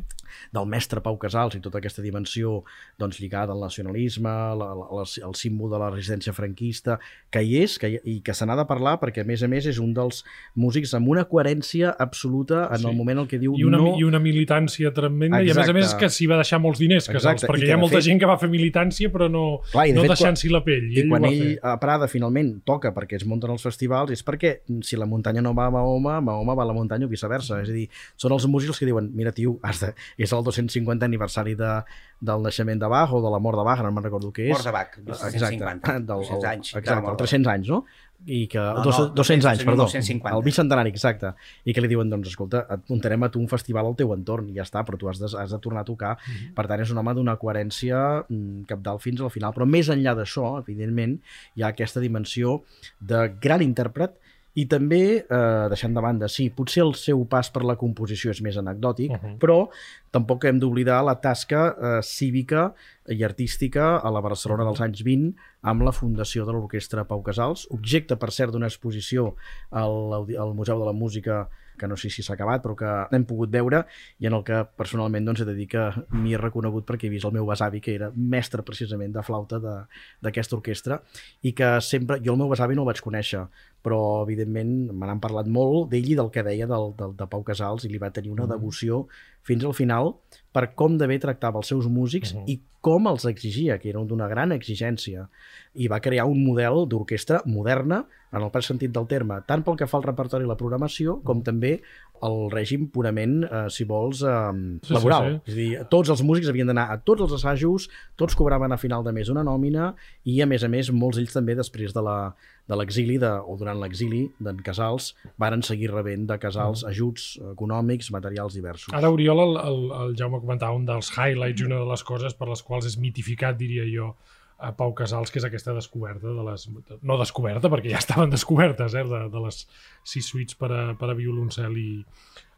del 0.55 0.67
mestre 0.69 1.01
Pau 1.03 1.17
Casals 1.19 1.57
i 1.57 1.61
tota 1.63 1.81
aquesta 1.81 2.03
dimensió 2.05 2.61
doncs, 3.01 3.19
lligada 3.19 3.55
al 3.55 3.63
nacionalisme, 3.63 4.33
la, 4.59 4.69
la, 4.75 5.05
el 5.27 5.35
símbol 5.37 5.71
de 5.71 5.79
la 5.81 5.89
resistència 5.93 6.33
franquista, 6.35 6.97
que 7.33 7.43
hi 7.43 7.61
és 7.63 7.77
que 7.81 7.91
hi, 7.93 7.99
i 8.03 8.15
que 8.25 8.35
se 8.37 8.47
n'ha 8.47 8.57
de 8.59 8.65
parlar 8.69 8.97
perquè, 9.01 9.23
a 9.23 9.27
més 9.27 9.43
a 9.45 9.49
més, 9.51 9.67
és 9.69 9.79
un 9.83 9.93
dels 9.95 10.23
músics 10.55 10.93
amb 10.97 11.11
una 11.13 11.25
coherència 11.29 11.93
absoluta 11.97 12.65
en 12.71 12.83
sí. 12.83 12.89
el 12.89 12.97
moment 12.97 13.23
en 13.23 13.29
què 13.29 13.39
diu 13.41 13.55
I 13.57 13.67
una, 13.67 13.81
no... 13.81 13.95
I 13.99 14.07
una 14.07 14.21
militància 14.23 14.91
tremenda, 14.95 15.41
Exacte. 15.41 15.49
i 15.49 15.55
a 15.55 15.59
més 15.61 15.73
a 15.73 15.77
més 15.77 15.95
que 16.01 16.11
s'hi 16.13 16.29
va 16.29 16.39
deixar 16.41 16.61
molts 16.63 16.81
diners, 16.81 17.07
Casals, 17.07 17.43
Exacte. 17.43 17.51
perquè 17.51 17.69
hi 17.69 17.75
ha 17.75 17.79
molta 17.81 17.99
fet... 17.99 18.07
gent 18.09 18.21
que 18.21 18.29
va 18.29 18.37
fer 18.41 18.49
militància 18.51 19.11
però 19.13 19.29
no, 19.31 19.45
Clar, 19.71 19.87
no 19.95 20.05
deixant-s'hi 20.09 20.51
la 20.53 20.63
pell. 20.65 20.89
I, 20.91 21.03
I 21.03 21.07
quan 21.09 21.27
ell 21.29 21.43
a 21.61 21.77
Prada 21.81 22.09
finalment 22.11 22.55
toca 22.67 22.93
perquè 22.95 23.19
es 23.19 23.25
munten 23.29 23.53
els 23.53 23.65
festivals 23.65 24.13
és 24.15 24.23
perquè 24.25 24.57
si 24.85 24.99
la 24.99 25.07
muntanya 25.09 25.43
no 25.45 25.53
va 25.57 25.67
a 25.69 25.73
Mahoma, 25.73 26.19
Mahoma 26.23 26.57
va 26.57 26.65
a 26.65 26.69
la 26.71 26.75
muntanya 26.77 27.07
o 27.07 27.11
viceversa. 27.11 27.61
És 27.63 27.71
a 27.71 27.75
dir, 27.75 27.87
són 28.19 28.35
els 28.35 28.47
músics 28.49 28.79
que 28.79 28.87
diuen, 28.89 29.11
mira 29.15 29.33
tio, 29.35 29.57
has 29.65 29.81
de... 29.83 29.93
és 30.17 30.33
el 30.33 30.43
250 30.45 31.05
aniversari 31.07 31.55
de, 31.57 31.71
del 32.19 32.41
naixement 32.45 32.81
de 32.81 32.89
Bach 32.89 33.13
o 33.13 33.21
de 33.21 33.31
la 33.31 33.39
mort 33.43 33.59
de 33.59 33.65
Bach, 33.67 33.83
no 33.85 33.91
me'n 33.93 34.05
recordo 34.05 34.31
què 34.33 34.46
és. 34.47 34.55
Mort 34.55 34.67
de 34.67 34.75
Bach, 34.75 34.99
250, 35.11 35.99
del, 35.99 36.25
200 36.25 36.51
anys. 36.51 36.75
Exacte, 36.81 37.15
300 37.23 37.53
anys, 37.53 37.71
no? 37.75 37.83
i 38.25 38.47
que 38.49 38.59
no, 38.59 38.81
no, 38.83 39.05
200 39.13 39.45
anys, 39.45 39.63
perdó, 39.63 39.85
250. 39.85 40.31
el 40.33 40.43
bicentenari, 40.43 40.91
exacte, 40.91 41.31
i 41.69 41.73
que 41.75 41.83
li 41.83 41.89
diuen, 41.91 42.09
doncs, 42.09 42.31
escolta, 42.31 42.63
et 42.73 42.89
muntarem 42.89 43.27
a 43.27 43.29
tu 43.31 43.39
un 43.39 43.49
festival 43.51 43.87
al 43.87 43.97
teu 43.99 44.11
entorn, 44.15 44.49
i 44.49 44.57
ja 44.57 44.65
està, 44.65 44.81
però 44.87 44.97
tu 44.99 45.11
has 45.11 45.21
de, 45.21 45.29
has 45.37 45.53
de 45.53 45.59
tornar 45.63 45.85
a 45.85 45.87
tocar, 45.87 46.15
mm 46.17 46.33
-hmm. 46.33 46.53
per 46.57 46.65
tant 46.67 46.81
és 46.81 46.91
un 46.91 46.97
home 46.97 47.13
d'una 47.13 47.37
coherència 47.37 48.25
mm, 48.27 48.65
capdalt 48.67 49.01
fins 49.01 49.21
al 49.21 49.29
final, 49.29 49.53
però 49.53 49.65
més 49.65 49.89
enllà 49.89 50.15
d'això, 50.15 50.59
evidentment, 50.59 51.19
hi 51.55 51.63
ha 51.63 51.67
aquesta 51.67 51.99
dimensió 51.99 52.63
de 52.99 53.37
gran 53.39 53.61
intèrpret 53.61 54.17
i 54.57 54.65
també, 54.65 55.01
eh, 55.21 55.65
deixant 55.69 55.93
de 55.93 56.01
banda, 56.01 56.27
sí, 56.27 56.47
potser 56.49 56.81
el 56.81 56.95
seu 56.97 57.21
pas 57.29 57.51
per 57.53 57.61
la 57.67 57.75
composició 57.77 58.31
és 58.33 58.41
més 58.41 58.57
anecdòtic, 58.57 59.11
uh 59.11 59.17
-huh. 59.17 59.37
però 59.37 59.69
tampoc 60.11 60.45
hem 60.45 60.59
d'oblidar 60.59 61.03
la 61.03 61.19
tasca 61.21 61.75
eh, 61.77 62.01
cívica 62.01 62.73
i 63.07 63.23
artística 63.23 63.97
a 63.97 64.09
la 64.09 64.21
Barcelona 64.21 64.63
dels 64.63 64.81
anys 64.81 65.03
20 65.03 65.35
amb 65.61 65.81
la 65.83 65.91
fundació 65.91 66.45
de 66.45 66.53
l'Orquestra 66.53 67.05
Pau 67.05 67.21
Casals, 67.21 67.67
objecte, 67.69 68.15
per 68.15 68.31
cert, 68.31 68.51
d'una 68.51 68.67
exposició 68.67 69.35
al, 69.69 70.13
al 70.13 70.53
Museu 70.53 70.79
de 70.79 70.85
la 70.85 70.93
Música 70.93 71.49
que 71.77 71.87
no 71.87 71.95
sé 71.95 72.09
si 72.09 72.23
s'ha 72.23 72.33
acabat, 72.33 72.63
però 72.63 72.75
que 72.75 72.91
hem 73.15 73.23
pogut 73.29 73.51
veure 73.53 73.83
i 74.19 74.27
en 74.27 74.33
el 74.33 74.43
que 74.43 74.63
personalment 74.75 75.27
doncs, 75.27 75.43
he 75.43 75.47
de 75.47 75.55
dir 75.55 75.67
que 75.71 75.85
m'hi 76.09 76.33
he 76.33 76.41
reconegut 76.41 76.87
perquè 76.89 77.07
he 77.07 77.13
vist 77.13 77.29
el 77.29 77.35
meu 77.37 77.45
besavi, 77.47 77.79
que 77.83 77.95
era 77.95 78.11
mestre 78.15 78.65
precisament 78.67 79.13
de 79.13 79.23
flauta 79.23 79.61
d'aquesta 79.61 80.57
orquestra, 80.57 80.99
i 81.43 81.53
que 81.53 81.77
sempre, 81.85 82.19
jo 82.25 82.33
el 82.33 82.41
meu 82.41 82.49
besavi 82.51 82.75
no 82.75 82.83
el 82.83 82.91
vaig 82.91 83.03
conèixer, 83.05 83.45
però 83.85 84.23
evidentment 84.23 84.91
me 84.91 85.07
n'han 85.07 85.21
parlat 85.23 85.47
molt 85.47 85.91
d'ell 85.91 86.11
i 86.11 86.17
del 86.17 86.31
que 86.33 86.43
deia 86.43 86.67
del, 86.67 86.91
del, 86.97 87.15
de 87.17 87.27
Pau 87.29 87.43
Casals 87.47 87.85
i 87.85 87.91
li 87.91 88.01
va 88.01 88.11
tenir 88.11 88.33
una 88.33 88.45
mm. 88.45 88.55
devoció 88.55 89.05
fins 89.47 89.63
al 89.63 89.75
final 89.77 90.15
per 90.51 90.71
com 90.75 90.97
de 90.99 91.07
bé 91.07 91.19
tractava 91.23 91.61
els 91.61 91.69
seus 91.71 91.87
músics 91.87 92.33
uh 92.33 92.39
-huh. 92.39 92.49
i 92.51 92.61
com 92.87 93.07
els 93.09 93.25
exigia, 93.25 93.77
que 93.81 93.89
era 93.91 94.03
d'una 94.07 94.29
gran 94.31 94.53
exigència. 94.55 95.27
I 95.75 95.89
va 95.91 95.99
crear 95.99 96.25
un 96.29 96.43
model 96.45 96.85
d'orquestra 96.87 97.41
moderna, 97.45 98.05
en 98.31 98.43
el 98.43 98.51
pas 98.51 98.65
sentit 98.65 98.91
del 98.91 99.07
terme, 99.07 99.41
tant 99.47 99.63
pel 99.63 99.75
que 99.79 99.87
fa 99.87 99.97
al 99.97 100.05
repertori 100.05 100.45
i 100.45 100.47
la 100.47 100.57
programació, 100.59 101.17
com 101.23 101.41
també 101.43 101.81
el 102.27 102.37
règim 102.51 102.87
purament, 102.91 103.43
eh, 103.43 103.69
si 103.69 103.83
vols, 103.83 104.21
eh, 104.23 104.79
sí, 104.83 104.93
laboral. 104.93 105.41
Sí, 105.45 105.51
sí. 105.51 105.51
És 105.51 105.53
a 105.53 105.57
dir, 105.57 105.89
tots 105.89 106.09
els 106.09 106.23
músics 106.23 106.49
havien 106.49 106.67
d'anar 106.67 106.89
a 106.91 106.97
tots 106.97 107.21
els 107.21 107.33
assajos, 107.33 107.89
tots 108.15 108.35
cobraven 108.35 108.71
a 108.71 108.77
final 108.77 109.03
de 109.03 109.11
mes 109.11 109.29
una 109.29 109.43
nòmina 109.43 109.93
i, 110.23 110.41
a 110.41 110.45
més 110.45 110.63
a 110.63 110.67
més, 110.67 110.91
molts 110.91 111.17
ells 111.17 111.33
també 111.33 111.55
després 111.55 111.93
de 111.93 112.01
la 112.01 112.35
de 112.67 112.75
l'exili 112.75 113.17
o 113.23 113.55
durant 113.59 113.79
l'exili 113.79 114.25
d'en 114.43 114.59
Casals 114.63 115.13
varen 115.39 115.63
seguir 115.63 115.91
rebent 115.93 116.27
de 116.27 116.37
Casals 116.41 116.83
mm. 116.83 116.89
ajuts 116.91 117.27
econòmics, 117.53 118.11
materials 118.11 118.57
diversos. 118.59 118.93
Ara, 118.93 119.11
Oriol, 119.13 119.43
el, 119.43 119.59
el, 119.63 119.83
el 120.01 120.17
Jaume 120.19 120.41
comentava 120.43 120.75
un 120.75 120.87
dels 120.87 121.11
highlights, 121.15 121.63
una 121.67 121.79
de 121.83 121.87
les 121.91 122.03
coses 122.07 122.35
per 122.35 122.49
les 122.51 122.63
quals 122.63 122.89
és 122.89 122.97
mitificat, 122.99 123.57
diria 123.59 123.87
jo, 123.87 124.11
a 124.57 124.71
Pau 124.73 124.93
Casals, 124.97 125.29
que 125.31 125.37
és 125.39 125.45
aquesta 125.45 125.73
descoberta 125.75 126.33
de 126.33 126.43
les... 126.47 126.65
No 127.05 127.17
descoberta, 127.21 127.69
perquè 127.69 127.91
ja 127.93 128.01
estaven 128.01 128.33
descobertes, 128.33 128.95
eh, 128.97 129.05
de, 129.05 129.23
de 129.33 129.43
les 129.43 129.63
sis 130.07 130.27
suites 130.27 130.57
per 130.57 130.71
a, 130.73 130.83
per 130.97 131.11
a 131.13 131.17
violoncel 131.17 131.77
i, 131.77 131.91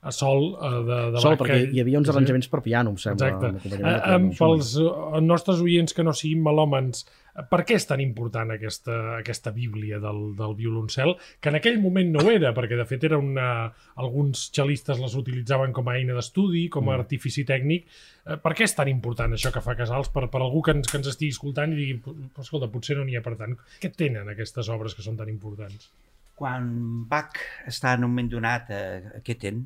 a 0.02 0.12
sol 0.16 0.54
eh, 0.56 0.76
de, 0.88 1.00
de 1.12 1.20
Sol, 1.24 1.36
perquè 1.40 1.58
hi 1.74 1.82
havia 1.82 2.00
uns 2.00 2.08
sí. 2.08 2.14
arranjaments 2.16 2.48
per 2.48 2.62
piano, 2.64 2.94
em 2.96 3.00
sembla. 3.02 3.28
Exacte. 3.28 3.80
Eh, 3.80 3.96
eh, 4.16 4.20
pels 4.38 4.76
eh, 4.80 5.22
nostres 5.26 5.60
oients 5.66 5.94
que 5.94 6.06
no 6.08 6.14
siguin 6.16 6.44
melòmens, 6.46 7.04
per 7.50 7.62
què 7.64 7.76
és 7.78 7.86
tan 7.88 8.02
important 8.04 8.50
aquesta, 8.52 8.96
aquesta 9.20 9.52
bíblia 9.56 10.00
del, 10.04 10.34
del 10.36 10.56
violoncel? 10.58 11.14
Que 11.40 11.52
en 11.54 11.56
aquell 11.60 11.78
moment 11.80 12.10
no 12.12 12.24
ho 12.26 12.32
era, 12.34 12.50
perquè 12.56 12.76
de 12.76 12.84
fet 12.90 13.06
era 13.08 13.20
una... 13.22 13.70
alguns 13.96 14.50
xelistes 14.56 15.00
les 15.00 15.16
utilitzaven 15.16 15.72
com 15.76 15.88
a 15.88 15.96
eina 16.00 16.18
d'estudi, 16.18 16.66
com 16.74 16.90
a 16.90 16.98
Mm. 16.98 17.00
artifici 17.06 17.46
tècnic. 17.48 17.86
Eh, 18.26 18.36
per 18.44 18.52
què 18.58 18.66
és 18.68 18.76
tan 18.76 18.90
important 18.92 19.32
això 19.36 19.54
que 19.56 19.62
fa 19.64 19.76
Casals? 19.80 20.10
Per, 20.12 20.26
per 20.32 20.42
algú 20.42 20.62
que 20.66 20.72
ens, 20.76 20.88
que 20.92 20.98
ens 21.00 21.08
estigui 21.08 21.32
escoltant 21.32 21.72
i 21.72 21.80
digui, 21.80 22.00
"Però, 22.04 22.44
escolta, 22.44 22.68
potser 22.68 22.98
no 22.98 23.06
n'hi 23.08 23.16
ha 23.16 23.22
per 23.24 23.36
tant. 23.38 23.56
Què 23.80 23.92
tenen 23.96 24.28
aquestes 24.28 24.68
obres 24.68 24.96
que 24.96 25.02
són 25.06 25.16
tan 25.16 25.30
importants? 25.30 25.92
Quan 26.36 27.08
Bach 27.08 27.36
està 27.68 27.94
en 27.96 28.04
un 28.04 28.12
moment 28.12 28.30
donat 28.32 28.70
a, 28.72 28.82
a 29.20 29.22
Ketten, 29.24 29.66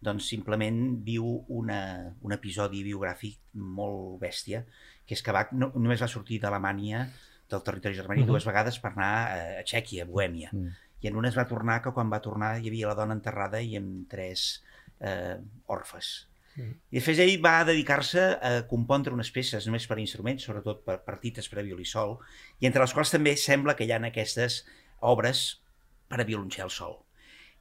doncs 0.00 0.28
simplement 0.28 0.80
viu 1.04 1.26
una, 1.48 2.12
un 2.22 2.32
episodi 2.36 2.82
biogràfic 2.84 3.38
molt 3.54 4.20
bèstia, 4.20 4.64
que 5.06 5.14
és 5.14 5.22
que 5.22 5.32
Bach 5.32 5.52
no, 5.52 5.70
només 5.74 6.02
va 6.02 6.10
sortir 6.10 6.40
d'Alemanya, 6.42 7.06
del 7.50 7.62
territori 7.62 7.94
germànic, 7.94 8.24
Mhm. 8.24 8.32
dues 8.32 8.44
vegades 8.44 8.78
per 8.82 8.92
anar 8.92 9.12
a, 9.14 9.42
a 9.60 9.62
Txèquia, 9.62 10.02
a 10.02 10.06
Bohèmia. 10.06 10.50
Mm. 10.52 10.72
I 11.02 11.08
en 11.08 11.16
una 11.16 11.28
es 11.28 11.36
va 11.36 11.46
tornar 11.46 11.82
que 11.82 11.92
quan 11.92 12.10
va 12.10 12.20
tornar 12.20 12.56
hi 12.58 12.68
havia 12.68 12.88
la 12.88 12.96
dona 12.98 13.14
enterrada 13.14 13.60
i 13.62 13.76
amb 13.76 14.08
tres 14.10 14.64
eh, 15.00 15.36
orfes. 15.66 16.26
Mm. 16.56 16.72
I 16.90 16.98
després 16.98 17.18
ell 17.20 17.36
va 17.44 17.64
dedicar-se 17.68 18.24
a 18.42 18.66
compondre 18.66 19.14
unes 19.14 19.30
peces 19.30 19.66
només 19.66 19.86
per 19.86 19.98
instruments, 19.98 20.42
sobretot 20.42 20.82
per 20.84 20.98
partites 21.04 21.48
per 21.48 21.60
a 21.60 21.62
violí 21.62 21.84
sol, 21.84 22.18
i 22.60 22.66
entre 22.66 22.80
les 22.82 22.92
quals 22.92 23.12
també 23.12 23.36
sembla 23.36 23.76
que 23.76 23.84
hi 23.84 23.92
ha 23.92 24.00
aquestes 24.08 24.64
obres 25.00 25.60
per 26.08 26.20
a 26.20 26.24
violoncel 26.24 26.70
sol. 26.70 26.98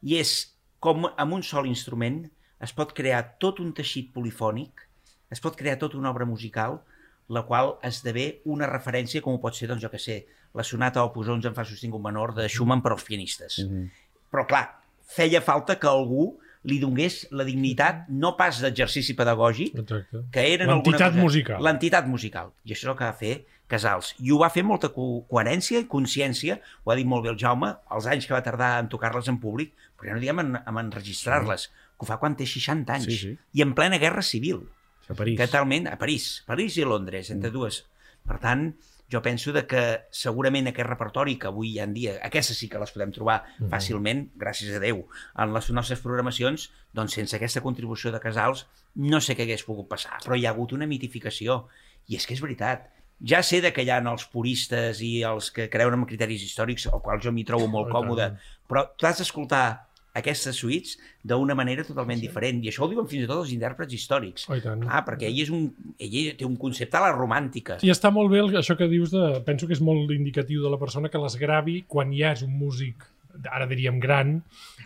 I 0.02 0.18
és 0.18 0.55
com 0.86 1.08
amb 1.10 1.34
un 1.34 1.42
sol 1.42 1.66
instrument 1.66 2.20
es 2.66 2.74
pot 2.78 2.92
crear 2.98 3.24
tot 3.42 3.58
un 3.64 3.72
teixit 3.74 4.12
polifònic, 4.14 4.84
es 5.34 5.42
pot 5.42 5.58
crear 5.58 5.80
tota 5.82 5.98
una 5.98 6.12
obra 6.14 6.28
musical, 6.30 6.78
la 7.34 7.42
qual 7.48 7.74
esdevé 7.88 8.26
una 8.54 8.70
referència, 8.70 9.24
com 9.26 9.34
ho 9.34 9.42
pot 9.42 9.58
ser, 9.58 9.70
doncs 9.72 9.82
jo 9.82 9.90
que 9.90 10.02
sé, 10.02 10.20
la 10.56 10.64
sonata 10.64 11.04
opus 11.08 11.32
11 11.34 11.50
en 11.50 11.56
fa 11.58 11.66
sostingut 11.66 12.04
menor 12.04 12.36
de 12.38 12.46
Schumann 12.48 12.84
per 12.86 12.94
als 12.94 13.06
pianistes. 13.08 13.58
Mhm. 13.66 13.88
Però 14.32 14.46
clar, 14.46 14.66
feia 15.02 15.42
falta 15.42 15.80
que 15.80 15.90
algú 15.90 16.36
li 16.66 16.80
donés 16.82 17.22
la 17.32 17.46
dignitat, 17.48 18.08
no 18.10 18.34
pas 18.38 18.60
d'exercici 18.64 19.14
pedagògic, 19.18 19.76
Exacte. 19.84 20.24
que 20.34 20.46
alguna 20.56 20.74
L'entitat 20.76 21.16
musical. 21.16 21.62
L'entitat 21.64 22.08
musical. 22.10 22.52
I 22.66 22.74
això 22.74 22.88
és 22.90 22.92
el 22.94 22.98
que 23.00 23.06
va 23.06 23.14
fer 23.20 23.36
Casals. 23.68 24.12
I 24.22 24.30
ho 24.30 24.38
va 24.38 24.52
fer 24.54 24.62
molta 24.64 24.92
co 24.94 25.24
coherència 25.30 25.80
i 25.82 25.88
consciència, 25.90 26.60
ho 26.84 26.92
ha 26.92 26.96
dit 27.00 27.08
molt 27.10 27.24
bé 27.26 27.32
el 27.32 27.38
Jaume, 27.42 27.72
els 27.96 28.06
anys 28.06 28.28
que 28.28 28.36
va 28.36 28.44
tardar 28.46 28.76
en 28.84 28.90
tocar-les 28.92 29.28
en 29.32 29.40
públic, 29.42 29.72
però 29.98 30.12
ja 30.12 30.14
no 30.18 30.22
diguem 30.22 30.42
en, 30.44 30.52
en 30.62 30.78
enregistrar-les, 30.84 31.68
que 31.98 32.06
ho 32.06 32.10
fa 32.10 32.20
quan 32.22 32.36
té 32.38 32.46
60 32.46 32.94
anys, 32.94 33.06
Sí, 33.10 33.18
sí. 33.18 33.32
i 33.58 33.64
en 33.66 33.74
plena 33.74 33.98
guerra 33.98 34.22
civil, 34.22 34.68
A 35.10 35.14
París. 35.18 35.38
que 35.40 35.48
talment 35.50 35.88
a 35.90 35.98
París, 35.98 36.44
París 36.46 36.78
i 36.78 36.86
Londres, 36.86 37.32
entre 37.34 37.50
dues. 37.50 37.84
Per 38.26 38.38
tant, 38.42 38.68
jo 39.12 39.22
penso 39.22 39.54
de 39.54 39.66
que 39.70 39.84
segurament 40.12 40.72
aquest 40.72 40.88
repertori 40.90 41.38
que 41.42 41.48
avui 41.52 41.78
en 41.80 41.94
dia, 41.94 42.16
aquestes 42.26 42.58
sí 42.58 42.70
que 42.72 42.82
les 42.82 42.92
podem 42.92 43.14
trobar 43.16 43.44
fàcilment, 43.72 44.26
gràcies 44.42 44.74
a 44.76 44.82
Déu, 44.82 45.06
en 45.38 45.54
les 45.54 45.70
nostres 45.72 46.02
programacions, 46.02 46.72
doncs 46.94 47.14
sense 47.20 47.38
aquesta 47.38 47.62
contribució 47.62 48.12
de 48.12 48.20
Casals 48.24 48.66
no 48.96 49.22
sé 49.22 49.36
què 49.36 49.46
hagués 49.46 49.66
pogut 49.68 49.90
passar, 49.92 50.20
però 50.24 50.38
hi 50.38 50.46
ha 50.46 50.54
hagut 50.56 50.74
una 50.74 50.88
mitificació. 50.88 51.66
I 52.08 52.18
és 52.20 52.26
que 52.26 52.36
és 52.36 52.42
veritat, 52.42 52.86
ja 53.22 53.42
sé 53.44 53.62
de 53.62 53.72
que 53.74 53.84
hi 53.84 53.90
ha 53.90 54.02
els 54.02 54.26
puristes 54.32 55.02
i 55.02 55.24
els 55.24 55.52
que 55.52 55.70
creuen 55.70 55.98
en 55.98 56.06
criteris 56.06 56.44
històrics, 56.46 56.88
al 56.92 57.02
qual 57.02 57.22
jo 57.22 57.32
m'hi 57.32 57.46
trobo 57.48 57.68
molt 57.68 57.90
Oh, 57.90 57.96
còmode, 58.00 58.32
però 58.68 58.86
tu 58.98 59.08
has 59.08 59.22
d'escoltar 59.22 59.88
aquestes 60.16 60.56
suites 60.56 60.96
d'una 61.24 61.56
manera 61.56 61.84
totalment 61.84 62.22
diferent, 62.24 62.62
i 62.64 62.70
això 62.72 62.86
ho 62.86 62.90
diuen 62.92 63.08
fins 63.12 63.26
i 63.26 63.28
tot 63.28 63.44
els 63.44 63.52
intèrprets 63.56 63.94
històrics. 63.98 64.48
Oh, 64.50 64.58
tant. 64.64 64.86
Ah, 64.88 65.04
perquè 65.06 65.28
ell, 65.30 65.40
és 65.44 65.52
un, 65.54 65.66
ell 66.00 66.36
té 66.40 66.46
un 66.48 66.56
concepte 66.58 66.98
a 66.98 67.04
la 67.06 67.12
romàntica. 67.16 67.78
I 67.84 67.92
està 67.92 68.12
molt 68.16 68.32
bé 68.32 68.40
el- 68.40 68.56
això 68.62 68.78
que 68.80 68.88
dius, 68.88 69.12
de, 69.12 69.42
penso 69.46 69.68
que 69.68 69.74
és 69.78 69.82
molt 69.82 70.12
indicatiu 70.16 70.64
de 70.64 70.70
la 70.72 70.80
persona 70.80 71.10
que 71.10 71.20
les 71.22 71.36
gravi 71.38 71.84
quan 71.88 72.14
ja 72.16 72.32
és 72.32 72.42
un 72.48 72.56
músic, 72.58 72.96
ara 73.52 73.68
diríem 73.70 74.00
gran, 74.02 74.38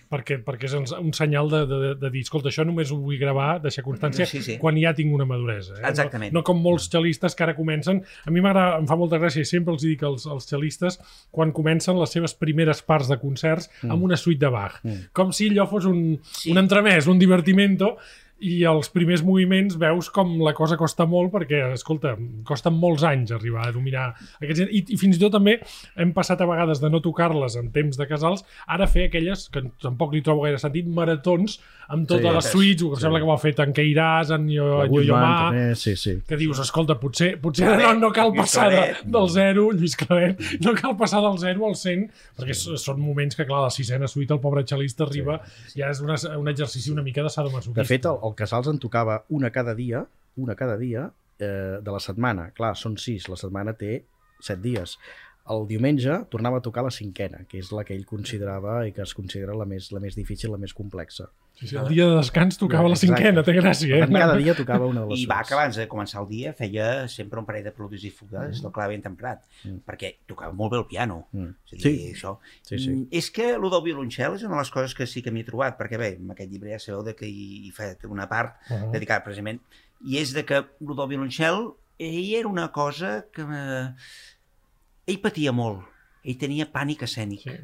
perquè, 0.10 0.39
perquè 0.46 0.70
és 0.70 0.75
un, 0.77 1.12
senyal 1.15 1.50
de, 1.51 1.62
de, 1.70 1.79
de 2.01 2.12
dir, 2.13 2.24
escolta, 2.25 2.50
això 2.51 2.65
només 2.68 2.91
ho 2.91 3.00
vull 3.01 3.20
gravar, 3.22 3.60
deixar 3.63 3.84
constància, 3.86 4.27
Sí, 4.29 4.41
sí. 4.46 4.58
quan 4.62 4.77
ja 4.79 4.94
tinc 4.98 5.13
una 5.15 5.27
maduresa. 5.29 5.77
Eh? 5.79 5.86
Exactament. 5.89 6.34
No, 6.34 6.41
no 6.41 6.46
com 6.48 6.62
molts 6.63 6.89
xelistes 6.91 7.36
que 7.38 7.46
ara 7.46 7.56
comencen. 7.58 8.01
A 8.25 8.34
mi 8.34 8.44
m'agrada, 8.46 8.79
em 8.82 8.88
fa 8.89 8.98
molta 9.00 9.20
gràcia, 9.22 9.46
i 9.46 9.50
sempre 9.50 9.75
els 9.75 9.86
dic 9.86 10.06
als, 10.08 10.25
als 10.29 10.50
xelistes, 10.50 11.00
quan 11.36 11.53
comencen 11.56 12.00
les 12.00 12.15
seves 12.15 12.36
primeres 12.38 12.82
parts 12.86 13.12
de 13.12 13.20
concerts 13.22 13.70
mm. 13.82 13.94
amb 13.94 14.10
una 14.10 14.18
suite 14.20 14.41
de 14.44 14.53
Bach. 14.53 14.79
Mm. 14.84 15.12
Com 15.15 15.36
si 15.36 15.51
allò 15.51 15.68
fos 15.70 15.89
un, 15.89 16.01
sí. 16.32 16.53
un 16.53 16.62
entremès, 16.62 17.10
un 17.12 17.22
divertimento, 17.22 17.96
i 18.41 18.63
els 18.63 18.88
primers 18.93 19.24
moviments 19.25 19.75
veus 19.79 20.10
com 20.13 20.38
la 20.46 20.53
cosa 20.55 20.77
costa 20.79 21.05
molt 21.10 21.31
perquè, 21.34 21.74
escolta, 21.75 22.13
costen 22.48 22.74
molts 22.79 23.03
anys 23.03 23.34
arribar 23.36 23.67
a 23.67 23.72
dominar 23.75 24.13
aquests... 24.39 24.62
I, 24.69 24.84
i 24.96 24.98
fins 25.00 25.17
i 25.17 25.19
tot 25.19 25.34
també 25.36 25.58
hem 26.00 26.13
passat 26.15 26.39
a 26.41 26.48
vegades 26.50 26.79
de 26.79 26.89
no 26.89 27.01
tocar-les 27.03 27.55
en 27.60 27.72
temps 27.75 27.98
de 28.00 28.08
casals, 28.08 28.46
ara 28.67 28.88
fer 28.88 29.10
aquelles, 29.10 29.48
que 29.51 29.65
tampoc 29.84 30.13
li 30.15 30.22
trobo 30.24 30.46
gaire 30.46 30.60
sentit, 30.62 30.88
maratons 30.88 31.60
amb 31.89 32.05
totes 32.08 32.29
Sí. 32.29 32.36
les 32.36 32.46
suites, 32.53 32.84
que 32.86 32.96
Sí. 32.96 33.01
sembla 33.01 33.19
que 33.19 33.25
ho 33.25 33.34
ha 33.34 33.38
fet 33.41 33.60
en 33.60 33.74
Queiràs, 33.74 34.29
en 34.36 34.48
Yo- 34.48 34.77
La 34.77 34.86
en 34.86 34.91
Guzmán, 34.91 35.08
Yo-Yo-Ma, 35.08 35.50
també, 35.50 35.75
sí, 35.75 35.96
sí. 35.98 36.13
que 36.27 36.38
dius, 36.38 36.60
escolta, 36.60 37.00
potser, 37.00 37.39
potser 37.41 37.65
Claret, 37.65 37.88
no, 37.98 38.08
no 38.08 38.12
cal 38.13 38.31
passar 38.34 38.69
de, 38.69 38.84
del 39.10 39.27
0, 39.29 39.72
Lluís 39.74 39.96
Claret, 39.98 40.39
no 40.62 40.74
cal 40.77 40.96
passar 40.96 41.22
del 41.25 41.38
0 41.41 41.65
al 41.65 41.75
100, 41.75 42.05
perquè 42.38 42.53
s- 42.55 42.77
són 42.77 43.01
moments 43.01 43.36
que, 43.36 43.46
clar, 43.50 43.63
la 43.65 43.72
sisena 43.74 44.08
suite, 44.08 44.31
el 44.34 44.39
pobre 44.39 44.63
xalista 44.63 45.03
arriba, 45.03 45.39
ja 45.75 45.89
és 45.89 46.00
una, 46.05 46.15
un 46.38 46.48
exercici 46.48 46.91
una 46.93 47.01
mica 47.01 47.24
de 47.25 47.29
sadomasoquista. 47.34 47.81
De 47.81 47.88
fet, 47.89 48.05
el, 48.05 48.19
el 48.29 48.38
Casals 48.38 48.69
en 48.71 48.79
tocava 48.81 49.24
una 49.29 49.51
cada 49.55 49.75
dia, 49.75 50.05
una 50.38 50.55
cada 50.55 50.77
dia 50.77 51.09
eh, 51.39 51.79
de 51.81 51.91
la 51.91 52.01
setmana. 52.03 52.50
Clar, 52.55 52.75
són 52.77 52.98
sis, 53.01 53.27
la 53.31 53.38
setmana 53.39 53.75
té 53.77 54.03
set 54.39 54.62
dies. 54.63 54.98
El 55.50 55.63
diumenge 55.68 56.13
tornava 56.29 56.58
a 56.60 56.62
tocar 56.62 56.84
la 56.86 56.91
cinquena, 56.94 57.39
que 57.50 57.58
és 57.58 57.72
la 57.74 57.84
que 57.84 57.96
ell 57.96 58.06
considerava 58.06 58.84
i 58.88 58.91
que 58.94 59.01
es 59.01 59.13
considera 59.18 59.56
la 59.58 59.65
més, 59.65 59.91
la 59.91 60.00
més 60.00 60.13
difícil, 60.15 60.51
la 60.51 60.60
més 60.62 60.74
complexa. 60.77 61.25
Sí, 61.60 61.68
sí, 61.68 61.75
el 61.75 61.89
dia 61.89 62.06
de 62.08 62.15
descans 62.15 62.56
tocava 62.58 62.88
la 62.88 62.94
Exacte. 62.96 63.18
cinquena, 63.18 63.41
té 63.44 63.51
gràcia, 63.58 63.96
eh? 63.98 64.00
tant, 64.06 64.13
cada 64.13 64.36
dia 64.38 64.53
tocava 64.56 64.86
una 64.88 65.01
de 65.01 65.10
les 65.10 65.20
I 65.20 65.25
va 65.27 65.41
que 65.44 65.53
abans 65.58 65.75
de 65.75 65.88
començar 65.91 66.22
el 66.22 66.27
dia 66.29 66.53
feia 66.53 67.08
sempre 67.12 67.39
un 67.41 67.46
parell 67.50 67.65
de 67.65 67.74
preludios 67.75 68.06
i 68.08 68.12
fugues 68.15 68.62
del 68.63 68.72
clar 68.72 68.88
ben 68.94 69.01
temprat, 69.01 69.41
Mm. 69.65 69.82
perquè 69.89 70.13
tocava 70.25 70.53
molt 70.53 70.72
bé 70.72 70.77
el 70.77 70.86
piano. 70.88 71.27
Mm. 71.34 71.50
És 71.74 71.82
dir, 71.84 71.96
Sí. 71.98 72.13
això. 72.13 72.38
Sí, 72.62 72.77
sí. 72.77 72.89
Mm, 72.91 73.08
És 73.12 73.29
que 73.32 73.50
el 73.56 73.62
del 73.70 73.84
violoncel 73.84 74.36
és 74.36 74.44
una 74.44 74.56
de 74.56 74.62
les 74.62 74.72
coses 74.72 74.94
que 74.96 75.06
sí 75.08 75.22
que 75.22 75.32
m'hi 75.32 75.41
he 75.41 75.50
trobat, 75.50 75.77
perquè 75.77 75.98
bé, 75.98 76.15
en 76.15 76.32
aquest 76.32 76.50
llibre 76.51 76.72
ja 76.72 76.79
sabeu 76.79 77.03
de 77.03 77.13
que 77.15 77.25
hi, 77.27 77.68
hi 77.68 77.72
fa 77.72 77.89
una 78.08 78.29
part 78.29 78.56
Uh 78.70 78.75
-huh. 78.75 78.91
dedicada 78.91 79.24
precisament, 79.25 79.60
i 80.06 80.18
és 80.20 80.32
de 80.34 80.46
que 80.46 80.56
el 80.56 80.96
del 80.96 81.08
violoncel, 81.10 81.74
ell 81.98 82.34
era 82.36 82.48
una 82.48 82.72
cosa 82.72 83.25
que... 83.34 83.41
eh, 83.41 83.94
Ell 85.10 85.20
patia 85.24 85.51
molt, 85.56 85.86
ell 86.22 86.38
tenia 86.38 86.68
pànic 86.70 87.04
escènic. 87.08 87.46
Sí. 87.48 87.58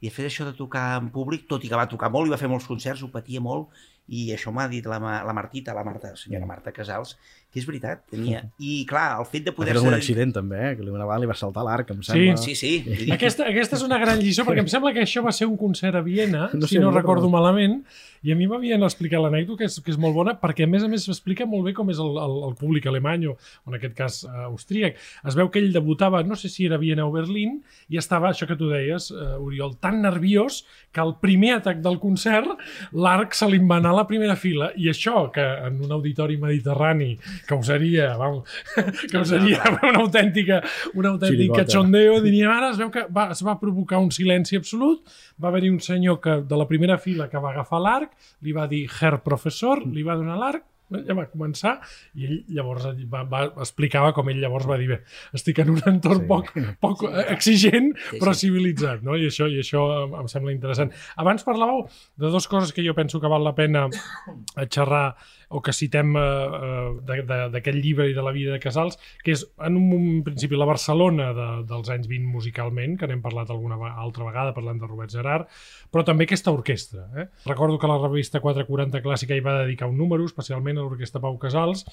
I 0.00 0.08
de 0.08 0.14
fet 0.14 0.26
això 0.26 0.46
de 0.48 0.56
tocar 0.56 0.84
en 0.98 1.10
públic, 1.14 1.44
tot 1.48 1.62
i 1.62 1.68
que 1.70 1.78
va 1.78 1.88
tocar 1.90 2.08
molt 2.10 2.26
i 2.26 2.32
va 2.32 2.38
fer 2.40 2.48
molts 2.50 2.66
concerts, 2.66 3.02
ho 3.04 3.10
patia 3.12 3.42
molt, 3.44 3.68
i 4.08 4.30
això 4.34 4.50
m'ha 4.50 4.66
dit 4.72 4.86
la, 4.90 4.98
la 4.98 5.34
Martita, 5.36 5.74
la 5.76 5.84
Marta, 5.86 6.14
senyora 6.18 6.48
Marta 6.48 6.72
Casals, 6.74 7.14
que 7.52 7.58
és 7.60 7.66
veritat, 7.66 8.04
tenia... 8.10 8.44
I 8.70 8.84
clar, 8.86 9.18
el 9.20 9.26
fet 9.30 9.44
de 9.48 9.50
Va 9.54 9.56
poder... 9.62 9.74
fer 9.78 9.86
un 9.88 9.96
accident 9.96 10.32
també, 10.36 10.60
eh? 10.70 10.74
que 10.78 10.84
li, 10.86 10.90
una 10.90 11.04
vegada 11.06 11.20
li 11.24 11.30
va 11.30 11.38
saltar 11.38 11.64
l'arc, 11.66 11.90
em 11.94 12.02
Sí, 12.02 12.12
sembla. 12.12 12.36
Sí, 12.44 12.54
sí. 12.58 12.72
dir- 12.86 13.10
Aquesta, 13.16 13.48
aquesta 13.50 13.76
és 13.80 13.82
una 13.86 13.98
gran 14.02 14.20
lliçó, 14.22 14.44
perquè 14.46 14.62
em 14.64 14.70
sembla 14.70 14.92
que 14.96 15.02
això 15.06 15.24
va 15.26 15.32
ser 15.34 15.48
un 15.50 15.56
concert 15.58 15.98
a 15.98 16.04
Viena, 16.06 16.48
No 16.54 16.60
no 16.62 16.66
sé, 16.68 16.76
si 16.76 16.78
no 16.82 16.90
no 16.90 16.96
recordo 16.96 17.26
recordo. 17.26 17.30
malament, 17.36 17.80
i 18.22 18.34
a 18.34 18.36
mi 18.36 18.44
m'havien 18.46 18.82
explicat 18.84 19.22
l'anècdota, 19.24 19.62
que, 19.62 19.68
és, 19.70 19.78
que 19.80 19.90
és 19.94 19.98
molt 19.98 20.12
bona, 20.14 20.34
perquè 20.36 20.66
a 20.66 20.68
més 20.68 20.82
a 20.84 20.88
més 20.92 21.06
s'explica 21.08 21.46
molt 21.48 21.64
bé 21.64 21.72
com 21.74 21.88
és 21.90 21.96
el, 22.02 22.18
el, 22.20 22.34
el 22.50 22.54
públic 22.60 22.84
alemany, 22.90 23.24
o 23.32 23.36
en 23.66 23.76
aquest 23.78 23.94
cas 23.96 24.18
austríac. 24.44 24.98
Es 25.24 25.38
veu 25.38 25.48
que 25.48 25.58
ell 25.62 25.70
debutava, 25.72 26.20
no 26.28 26.36
sé 26.36 26.50
si 26.52 26.66
era 26.68 26.76
Viena 26.78 27.06
o 27.08 27.12
Berlín, 27.14 27.62
i 27.88 27.96
estava, 27.96 28.28
això 28.34 28.44
que 28.46 28.58
tu 28.60 28.68
deies, 28.68 29.08
uh, 29.14 29.38
Oriol, 29.40 29.72
tan 29.80 30.02
nerviós 30.04 30.60
que 30.92 31.00
al 31.00 31.14
primer 31.22 31.54
atac 31.62 31.80
del 31.80 31.96
concert 32.02 32.60
l'arc 32.92 33.32
se 33.38 33.48
li 33.48 33.58
va 33.64 33.78
anar 33.80 33.94
a 33.94 34.00
la 34.02 34.06
primera 34.10 34.36
fila, 34.36 34.68
i 34.76 34.90
això, 34.92 35.24
que 35.32 35.46
en 35.70 35.80
un 35.86 35.96
auditori 35.96 36.36
mediterrani 36.40 37.14
causaria, 37.48 38.10
vam, 38.20 38.40
causaria 39.14 39.62
una 39.82 40.00
autèntica, 40.04 40.60
una 40.94 41.14
autèntic 41.14 41.38
Xirigota. 41.46 41.64
cachondeo, 41.64 42.20
diríem 42.24 42.50
ara, 42.52 42.70
es 42.74 42.80
veu 42.80 42.90
que 42.94 43.06
va, 43.12 43.28
es 43.34 43.44
va 43.46 43.58
provocar 43.60 44.00
un 44.02 44.10
silenci 44.14 44.56
absolut, 44.60 45.04
va 45.40 45.48
haver-hi 45.52 45.70
un 45.70 45.80
senyor 45.84 46.20
que, 46.20 46.40
de 46.46 46.56
la 46.56 46.66
primera 46.68 46.98
fila 46.98 47.28
que 47.30 47.38
va 47.38 47.52
agafar 47.54 47.80
l'arc, 47.84 48.12
li 48.42 48.52
va 48.56 48.66
dir 48.70 48.86
Herr 48.88 49.22
Professor, 49.24 49.84
li 49.86 50.02
va 50.06 50.18
donar 50.18 50.38
l'arc, 50.40 50.66
ja 51.06 51.14
va 51.14 51.22
començar 51.30 51.76
i 52.18 52.24
ell 52.26 52.38
llavors 52.50 52.88
va, 53.12 53.20
va, 53.30 53.44
explicava 53.62 54.10
com 54.16 54.26
ell 54.32 54.40
llavors 54.42 54.66
va 54.66 54.74
dir 54.80 54.88
bé, 54.90 54.96
estic 55.38 55.60
en 55.62 55.70
un 55.76 55.78
entorn 55.86 56.18
Sí. 56.18 56.24
sí. 56.24 56.26
poc, 56.26 56.48
poc 56.82 57.04
exigent 57.30 57.92
Sí, 58.08 58.18
però 58.18 58.34
sí. 58.34 58.48
civilitzat, 58.48 59.04
no? 59.06 59.14
I 59.14 59.28
això, 59.30 59.46
i 59.46 59.60
això 59.62 59.84
em 60.08 60.26
sembla 60.26 60.50
interessant. 60.50 60.90
Abans 61.16 61.46
parlàveu 61.46 61.84
de 62.18 62.26
dues 62.34 62.48
coses 62.50 62.74
que 62.74 62.82
jo 62.82 62.96
penso 62.98 63.20
que 63.22 63.30
val 63.30 63.46
la 63.46 63.54
pena 63.54 63.86
xerrar 64.74 65.14
o 65.50 65.60
que 65.60 65.74
citem 65.74 66.14
eh, 66.14 66.22
eh, 66.22 67.22
d'aquest 67.50 67.78
llibre 67.82 68.06
i 68.10 68.14
de 68.14 68.22
la 68.22 68.32
vida 68.34 68.54
de 68.54 68.60
Casals, 68.62 68.96
que 69.24 69.34
és 69.34 69.42
en 69.66 69.76
un 69.76 70.22
principi 70.26 70.58
la 70.58 70.68
Barcelona 70.68 71.30
de, 71.34 71.48
dels 71.66 71.90
anys 71.90 72.06
20 72.10 72.30
musicalment, 72.30 72.94
que 73.00 73.08
n'hem 73.10 73.22
parlat 73.24 73.50
alguna 73.50 73.78
altra 73.90 74.28
vegada 74.28 74.54
parlant 74.54 74.78
de 74.78 74.86
Robert 74.86 75.10
Gerard, 75.10 75.50
però 75.90 76.06
també 76.06 76.28
aquesta 76.28 76.54
orquestra. 76.54 77.08
Eh? 77.18 77.26
Recordo 77.50 77.80
que 77.82 77.90
la 77.90 77.98
revista 77.98 78.42
440 78.42 79.02
Clàssica 79.02 79.34
hi 79.34 79.42
va 79.44 79.58
dedicar 79.64 79.90
un 79.90 79.98
número, 79.98 80.28
especialment 80.30 80.78
a 80.78 80.86
l'orquestra 80.86 81.22
Pau 81.24 81.38
Casals, 81.42 81.86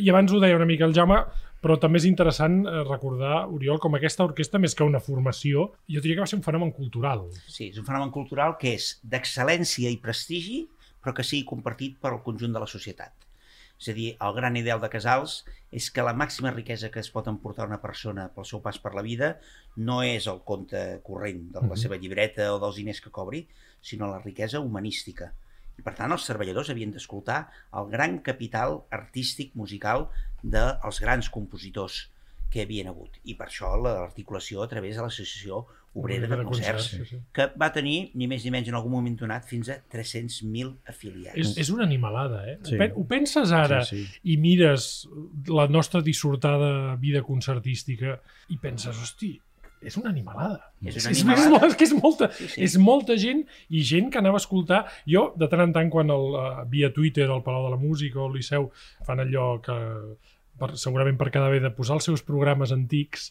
i 0.00 0.08
abans 0.10 0.32
ho 0.32 0.40
deia 0.42 0.56
una 0.56 0.66
mica 0.66 0.88
el 0.88 0.96
Jaume, 0.96 1.20
però 1.62 1.76
també 1.82 2.00
és 2.00 2.06
interessant 2.08 2.62
eh, 2.64 2.80
recordar, 2.88 3.44
Oriol, 3.52 3.78
com 3.82 3.94
aquesta 3.98 4.24
orquestra, 4.24 4.60
més 4.62 4.74
que 4.74 4.86
una 4.88 5.02
formació, 5.04 5.68
jo 5.90 6.00
diria 6.00 6.16
que 6.16 6.24
va 6.24 6.30
ser 6.30 6.40
un 6.40 6.46
fenomen 6.46 6.72
cultural. 6.74 7.26
Sí, 7.44 7.68
és 7.68 7.78
un 7.80 7.86
fenomen 7.86 8.12
cultural 8.14 8.56
que 8.60 8.72
és 8.76 8.94
d'excel·lència 9.04 9.92
i 9.92 10.00
prestigi, 10.02 10.64
però 11.06 11.14
que 11.14 11.26
sigui 11.26 11.46
compartit 11.46 11.94
per 12.02 12.10
al 12.10 12.24
conjunt 12.26 12.58
de 12.58 12.62
la 12.64 12.68
societat. 12.72 13.14
És 13.78 13.90
a 13.92 13.94
dir, 13.94 14.08
el 14.24 14.34
gran 14.34 14.58
ideal 14.58 14.82
de 14.82 14.90
Casals 14.90 15.38
és 15.70 15.86
que 15.94 16.02
la 16.02 16.16
màxima 16.16 16.50
riquesa 16.50 16.90
que 16.90 16.98
es 16.98 17.12
pot 17.14 17.30
emportar 17.30 17.68
una 17.70 17.78
persona 17.78 18.26
pel 18.34 18.48
seu 18.50 18.64
pas 18.64 18.82
per 18.82 18.94
la 18.98 19.04
vida 19.06 19.36
no 19.76 20.02
és 20.02 20.26
el 20.32 20.42
compte 20.50 20.82
corrent 21.06 21.46
de 21.54 21.62
la 21.70 21.78
seva 21.78 22.00
llibreta 22.00 22.50
o 22.54 22.60
dels 22.62 22.82
diners 22.82 23.04
que 23.04 23.14
cobri, 23.14 23.44
sinó 23.84 24.10
la 24.10 24.22
riquesa 24.24 24.64
humanística 24.64 25.30
i 25.76 25.84
per 25.84 25.94
tant 25.96 26.12
els 26.14 26.26
treballadors 26.28 26.70
havien 26.72 26.92
d'escoltar 26.92 27.38
el 27.80 27.88
gran 27.92 28.18
capital 28.28 28.78
artístic, 28.98 29.52
musical 29.60 30.08
dels 30.42 31.00
grans 31.04 31.28
compositors 31.32 32.06
que 32.52 32.62
havien 32.64 32.88
hagut. 32.88 33.18
I 33.28 33.36
per 33.36 33.50
això 33.50 33.74
l'articulació 33.82 34.62
a 34.64 34.70
través 34.70 34.96
de 34.96 35.04
l'Associació 35.04 35.64
Obrera 35.96 36.28
de, 36.28 36.44
Concerts, 36.44 36.90
sí, 36.92 37.04
sí. 37.08 37.18
que 37.32 37.46
va 37.56 37.70
tenir, 37.72 38.10
ni 38.20 38.28
més 38.28 38.44
ni 38.44 38.52
menys 38.52 38.68
en 38.68 38.76
algun 38.76 38.92
moment 38.92 39.14
donat, 39.16 39.46
fins 39.48 39.70
a 39.72 39.78
300.000 39.92 40.92
afiliats. 40.92 41.38
És, 41.40 41.54
és 41.64 41.72
una 41.72 41.86
animalada, 41.88 42.42
eh? 42.52 42.58
Sí. 42.68 42.76
Ho, 42.76 42.90
ho 43.00 43.06
penses 43.08 43.54
ara 43.56 43.80
sí, 43.88 44.02
sí. 44.04 44.20
i 44.34 44.36
mires 44.42 45.06
la 45.48 45.64
nostra 45.72 46.02
dissortada 46.04 46.94
vida 47.00 47.24
concertística 47.24 48.18
i 48.52 48.60
penses, 48.60 49.00
hosti, 49.00 49.32
és 49.86 49.96
una 50.00 50.10
animalada. 50.10 50.70
És, 50.82 51.00
una 51.00 51.14
animalada. 51.14 51.66
és, 51.66 51.72
és, 51.72 51.78
que 51.80 51.88
és 51.88 51.96
molta, 51.96 52.30
sí, 52.36 52.48
sí. 52.52 52.62
és 52.66 52.76
molta 52.80 53.16
gent 53.20 53.42
i 53.68 53.82
gent 53.86 54.12
que 54.12 54.20
anava 54.20 54.40
a 54.40 54.44
escoltar. 54.44 54.84
Jo, 55.08 55.30
de 55.38 55.48
tant 55.52 55.64
en 55.66 55.74
tant, 55.76 55.90
quan 55.92 56.12
el, 56.12 56.32
uh, 56.36 56.64
via 56.70 56.92
Twitter, 56.96 57.28
el 57.30 57.44
Palau 57.46 57.68
de 57.68 57.74
la 57.76 57.80
Música 57.80 58.20
o 58.20 58.30
el 58.30 58.38
Liceu 58.38 58.70
fan 59.06 59.22
allò 59.22 59.54
que 59.64 59.76
per, 60.58 60.72
segurament 60.80 61.18
per 61.20 61.30
cada 61.32 61.50
vegada 61.52 61.70
de 61.70 61.76
posar 61.76 61.98
els 62.00 62.08
seus 62.08 62.24
programes 62.26 62.72
antics 62.74 63.30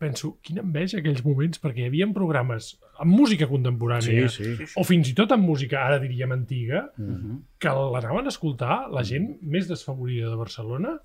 penso, 0.00 0.34
quina 0.44 0.62
enveja 0.64 1.00
aquells 1.00 1.24
moments, 1.26 1.60
perquè 1.62 1.84
hi 1.84 1.88
havia 1.90 2.08
programes 2.16 2.74
amb 3.02 3.10
música 3.10 3.46
contemporània, 3.50 4.28
sí, 4.28 4.54
sí. 4.56 4.66
o 4.76 4.84
fins 4.84 5.08
i 5.10 5.14
tot 5.14 5.32
amb 5.34 5.44
música, 5.48 5.80
ara 5.86 5.98
diríem 6.02 6.32
antiga, 6.32 6.90
uh 6.96 7.02
Mhm. 7.02 7.18
-huh. 7.24 7.40
que 7.58 7.68
l'anaven 7.68 8.26
a 8.26 8.28
escoltar 8.28 8.90
la 8.92 9.02
gent 9.02 9.38
més 9.40 9.66
desfavorida 9.68 10.28
de 10.28 10.36
Barcelona 10.36 11.00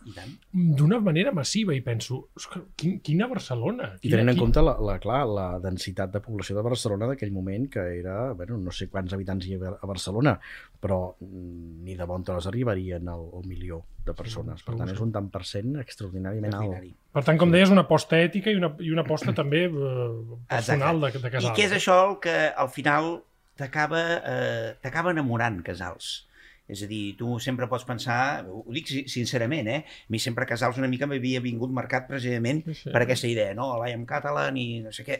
d'una 0.51 0.99
manera 0.99 1.31
massiva, 1.31 1.73
i 1.73 1.81
penso, 1.81 2.29
quin, 2.75 2.99
quina 2.99 3.27
Barcelona? 3.27 3.93
I 4.01 4.09
tenint 4.09 4.29
en 4.29 4.37
compte 4.37 4.61
la, 4.61 4.77
la, 4.79 4.99
clar, 4.99 5.25
la 5.27 5.59
densitat 5.59 6.11
de 6.11 6.19
població 6.19 6.55
de 6.57 6.61
Barcelona 6.61 7.07
d'aquell 7.07 7.31
moment, 7.31 7.69
que 7.69 7.79
era, 7.99 8.33
bueno, 8.33 8.57
no 8.57 8.71
sé 8.71 8.89
quants 8.89 9.13
habitants 9.13 9.47
hi 9.47 9.55
havia 9.55 9.77
a 9.81 9.87
Barcelona, 9.87 10.39
però 10.81 11.15
mm, 11.19 11.83
ni 11.83 11.95
de 11.95 12.05
bon 12.05 12.23
tros 12.23 12.47
arribarien 12.47 13.07
al, 13.07 13.29
al 13.33 13.45
milió 13.47 13.83
de 14.05 14.13
persones. 14.13 14.63
Per 14.63 14.75
tant, 14.75 14.89
és 14.89 14.99
un 14.99 15.11
tant 15.11 15.29
per 15.29 15.43
cent 15.45 15.75
extraordinàriament 15.81 16.53
alt. 16.55 16.95
Per 17.11 17.23
tant, 17.25 17.37
com 17.41 17.51
deies, 17.51 17.71
una 17.73 17.81
aposta 17.87 18.17
ètica 18.21 18.51
i 18.51 18.55
una, 18.55 18.75
i 18.79 18.91
una 18.91 19.01
aposta 19.01 19.33
també 19.33 19.63
eh, 19.65 20.37
personal 20.47 20.99
de, 21.01 21.11
de 21.17 21.31
Casals. 21.33 21.51
I 21.51 21.55
què 21.57 21.65
és 21.67 21.73
això 21.79 21.95
el 22.09 22.17
que 22.23 22.35
al 22.63 22.69
final 22.69 23.11
t'acaba 23.59 24.01
eh, 24.19 25.11
enamorant 25.15 25.61
Casals? 25.65 26.25
És 26.69 26.83
a 26.85 26.87
dir, 26.91 27.15
tu 27.17 27.39
sempre 27.41 27.65
pots 27.65 27.81
pensar, 27.87 28.45
ho 28.45 28.61
dic 28.75 28.85
sincerament, 29.09 29.67
eh? 29.73 29.79
A 30.05 30.13
mi 30.13 30.19
sempre 30.21 30.45
Casals 30.45 30.77
una 30.77 30.87
mica 30.91 31.07
m'havia 31.09 31.41
vingut 31.41 31.71
marcat 31.73 32.05
precisament 32.11 32.61
Sí, 32.67 32.75
sí. 32.83 32.91
per 32.93 33.01
aquesta 33.01 33.27
idea, 33.31 33.55
no? 33.57 33.71
I 33.87 33.95
am 33.97 34.05
Catalan 34.05 34.57
i 34.61 34.67
no 34.85 34.93
sé 34.93 35.07
què. 35.07 35.17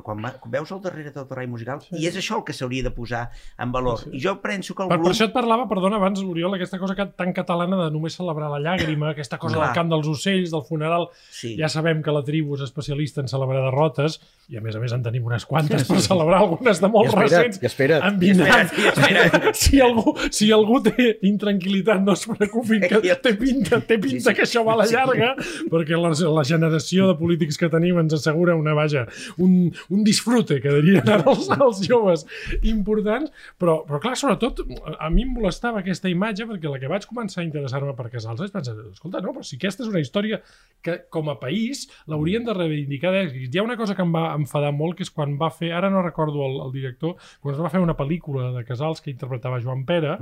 Però 0.00 0.06
quan, 0.06 0.22
va, 0.24 0.30
veus 0.48 0.70
al 0.72 0.80
darrere 0.80 1.10
del 1.12 1.26
terreny 1.28 1.50
musical, 1.52 1.80
Sí. 1.84 1.96
i 2.00 2.06
és 2.08 2.16
això 2.16 2.38
el 2.38 2.44
que 2.44 2.54
s'hauria 2.56 2.82
de 2.86 2.90
posar 2.90 3.26
en 3.58 3.70
valor. 3.72 3.98
Sí. 4.00 4.10
I 4.16 4.20
jo 4.24 4.40
penso 4.40 4.74
que 4.74 4.82
el 4.82 4.88
Per, 4.88 4.96
per 4.96 5.02
volum... 5.02 5.12
això 5.12 5.26
et 5.28 5.32
parlava, 5.34 5.66
perdona, 5.68 5.96
abans, 6.00 6.20
Oriol, 6.24 6.54
aquesta 6.56 6.78
cosa 6.78 6.94
que, 6.96 7.04
tan 7.16 7.34
catalana 7.36 7.76
de 7.84 7.90
només 7.92 8.16
celebrar 8.16 8.48
la 8.50 8.58
llàgrima, 8.64 9.10
aquesta 9.12 9.36
cosa 9.38 9.56
Clar. 9.56 9.66
del 9.68 9.74
cant 9.76 9.90
dels 9.92 10.08
ocells, 10.08 10.50
del 10.54 10.62
funeral. 10.64 11.08
Sí. 11.30 11.56
Ja 11.60 11.68
sabem 11.68 12.00
que 12.02 12.10
la 12.16 12.22
tribu 12.24 12.54
és 12.56 12.62
especialista 12.64 13.20
en 13.20 13.28
celebrar 13.28 13.60
derrotes, 13.66 14.20
i 14.48 14.56
a 14.56 14.62
més 14.64 14.74
a 14.76 14.80
més 14.80 14.92
en 14.96 15.02
tenim 15.02 15.26
unes 15.26 15.44
quantes 15.44 15.84
per 15.86 16.00
celebrar 16.00 16.40
algunes 16.40 16.80
de 16.80 16.88
molt 16.88 17.06
I 17.06 17.12
espera't, 17.12 17.30
recents. 17.30 17.60
i 17.62 17.66
espera't. 17.66 18.06
En 18.08 18.18
vindran. 18.18 18.70
I 18.78 18.88
espera't, 18.94 19.54
si, 19.62 19.80
algú, 19.84 20.14
si 20.30 20.50
algú 20.52 20.80
té 20.82 21.18
intranquil·litat, 21.22 22.00
no 22.02 22.12
es 22.16 22.24
preocupin, 22.26 22.80
que 22.88 23.00
té 23.20 23.34
pinta, 23.36 23.80
té 23.80 23.98
pinta 23.98 24.16
Sí, 24.20 24.20
sí. 24.30 24.34
que 24.34 24.42
això 24.48 24.64
va 24.64 24.72
a 24.78 24.80
la 24.82 24.86
Sí. 24.86 24.94
llarga, 24.96 25.34
perquè 25.70 25.98
la, 26.00 26.10
la 26.32 26.44
generació 26.44 27.06
de 27.10 27.14
polítics 27.18 27.58
que 27.58 27.68
tenim 27.68 27.98
ens 28.00 28.14
assegura 28.16 28.54
una, 28.56 28.72
vaja, 28.74 29.06
un, 29.38 29.72
un 29.90 30.04
disfrute, 30.06 30.60
que 30.62 30.74
dirien 30.78 31.08
ara 31.10 31.26
els, 31.30 31.48
els 31.54 31.82
joves 31.86 32.24
importants, 32.62 33.32
però, 33.60 33.80
però 33.88 34.00
clar, 34.02 34.16
sobretot, 34.18 34.62
a 34.96 35.10
mi 35.12 35.26
em 35.26 35.34
molestava 35.34 35.82
aquesta 35.82 36.10
imatge 36.10 36.46
perquè 36.48 36.70
la 36.70 36.80
que 36.82 36.90
vaig 36.90 37.06
començar 37.10 37.42
a 37.42 37.46
interessar-me 37.48 37.94
per 37.98 38.08
Casals 38.12 38.44
és 38.46 38.54
pensar, 38.54 38.76
escolta, 38.92 39.22
no, 39.24 39.34
però 39.36 39.46
si 39.46 39.58
aquesta 39.58 39.84
és 39.84 39.90
una 39.92 40.02
història 40.02 40.40
que 40.84 40.96
com 41.12 41.28
a 41.32 41.36
país 41.40 41.86
l'haurien 42.10 42.46
de 42.46 42.54
reivindicar 42.56 43.12
d'èxit. 43.14 43.50
Hi 43.50 43.60
ha 43.60 43.66
una 43.66 43.78
cosa 43.80 43.96
que 43.98 44.06
em 44.06 44.14
va 44.14 44.30
enfadar 44.38 44.72
molt, 44.76 44.96
que 44.98 45.06
és 45.06 45.12
quan 45.14 45.36
va 45.40 45.50
fer, 45.54 45.72
ara 45.76 45.90
no 45.92 46.04
recordo 46.06 46.44
el, 46.46 46.58
el 46.66 46.74
director, 46.74 47.16
quan 47.42 47.56
es 47.56 47.62
va 47.62 47.72
fer 47.72 47.82
una 47.82 47.98
pel·lícula 47.98 48.50
de 48.56 48.64
Casals 48.68 49.02
que 49.02 49.12
interpretava 49.12 49.60
Joan 49.62 49.84
Pere, 49.88 50.16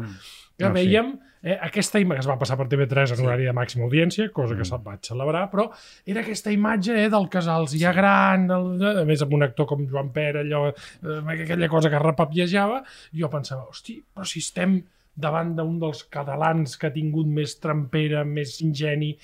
que 0.59 0.67
Ah, 0.67 0.73
sí. 0.75 0.75
veiem 0.75 1.13
eh, 1.43 1.55
aquesta 1.63 2.01
imatge 2.03 2.19
que 2.19 2.25
es 2.27 2.31
va 2.33 2.39
passar 2.41 2.57
per 2.59 2.67
TV3 2.67 3.13
en 3.15 3.25
horari 3.25 3.45
de 3.47 3.53
màxima 3.55 3.85
audiència, 3.87 4.27
cosa 4.35 4.57
que 4.59 4.65
se'l 4.67 4.83
vaig 4.83 4.99
celebrar, 5.07 5.45
però 5.53 5.69
era 6.05 6.21
aquesta 6.25 6.51
imatge 6.51 6.97
eh, 7.05 7.09
del 7.09 7.29
Casals 7.31 7.77
ja 7.79 7.93
gran, 7.95 8.49
el, 8.51 8.69
a 9.03 9.05
més 9.07 9.23
amb 9.23 9.37
un 9.39 9.47
actor 9.47 9.69
com 9.71 9.87
Joan 9.87 10.11
Pere, 10.11 10.43
allò, 10.43 10.67
eh, 10.75 11.19
aquella 11.39 11.69
cosa 11.71 11.89
que 11.95 11.99
repapiejava, 12.03 12.83
i 13.15 13.23
jo 13.23 13.31
pensava, 13.31 13.69
hosti, 13.71 14.01
però 14.15 14.27
si 14.27 14.43
estem 14.43 14.81
davant 15.19 15.51
d'un 15.59 15.81
dels 15.83 16.05
catalans 16.15 16.77
que 16.79 16.87
ha 16.89 16.95
tingut 16.95 17.27
més 17.27 17.57
trampera, 17.59 18.23
més 18.25 18.61
ingeni. 18.63 19.17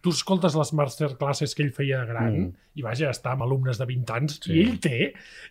Tu 0.00 0.12
escoltes 0.14 0.54
les 0.54 0.70
masterclasses 0.78 1.54
que 1.58 1.64
ell 1.66 1.72
feia 1.74 2.04
de 2.04 2.06
gran 2.12 2.34
Mm. 2.40 2.52
i 2.78 2.82
vaja, 2.86 3.08
està 3.10 3.32
amb 3.34 3.42
alumnes 3.42 3.76
de 3.80 3.84
20 3.88 4.12
anys 4.14 4.36
Sí. 4.44 4.52
i 4.54 4.60
ell 4.62 4.76
té, 4.78 4.98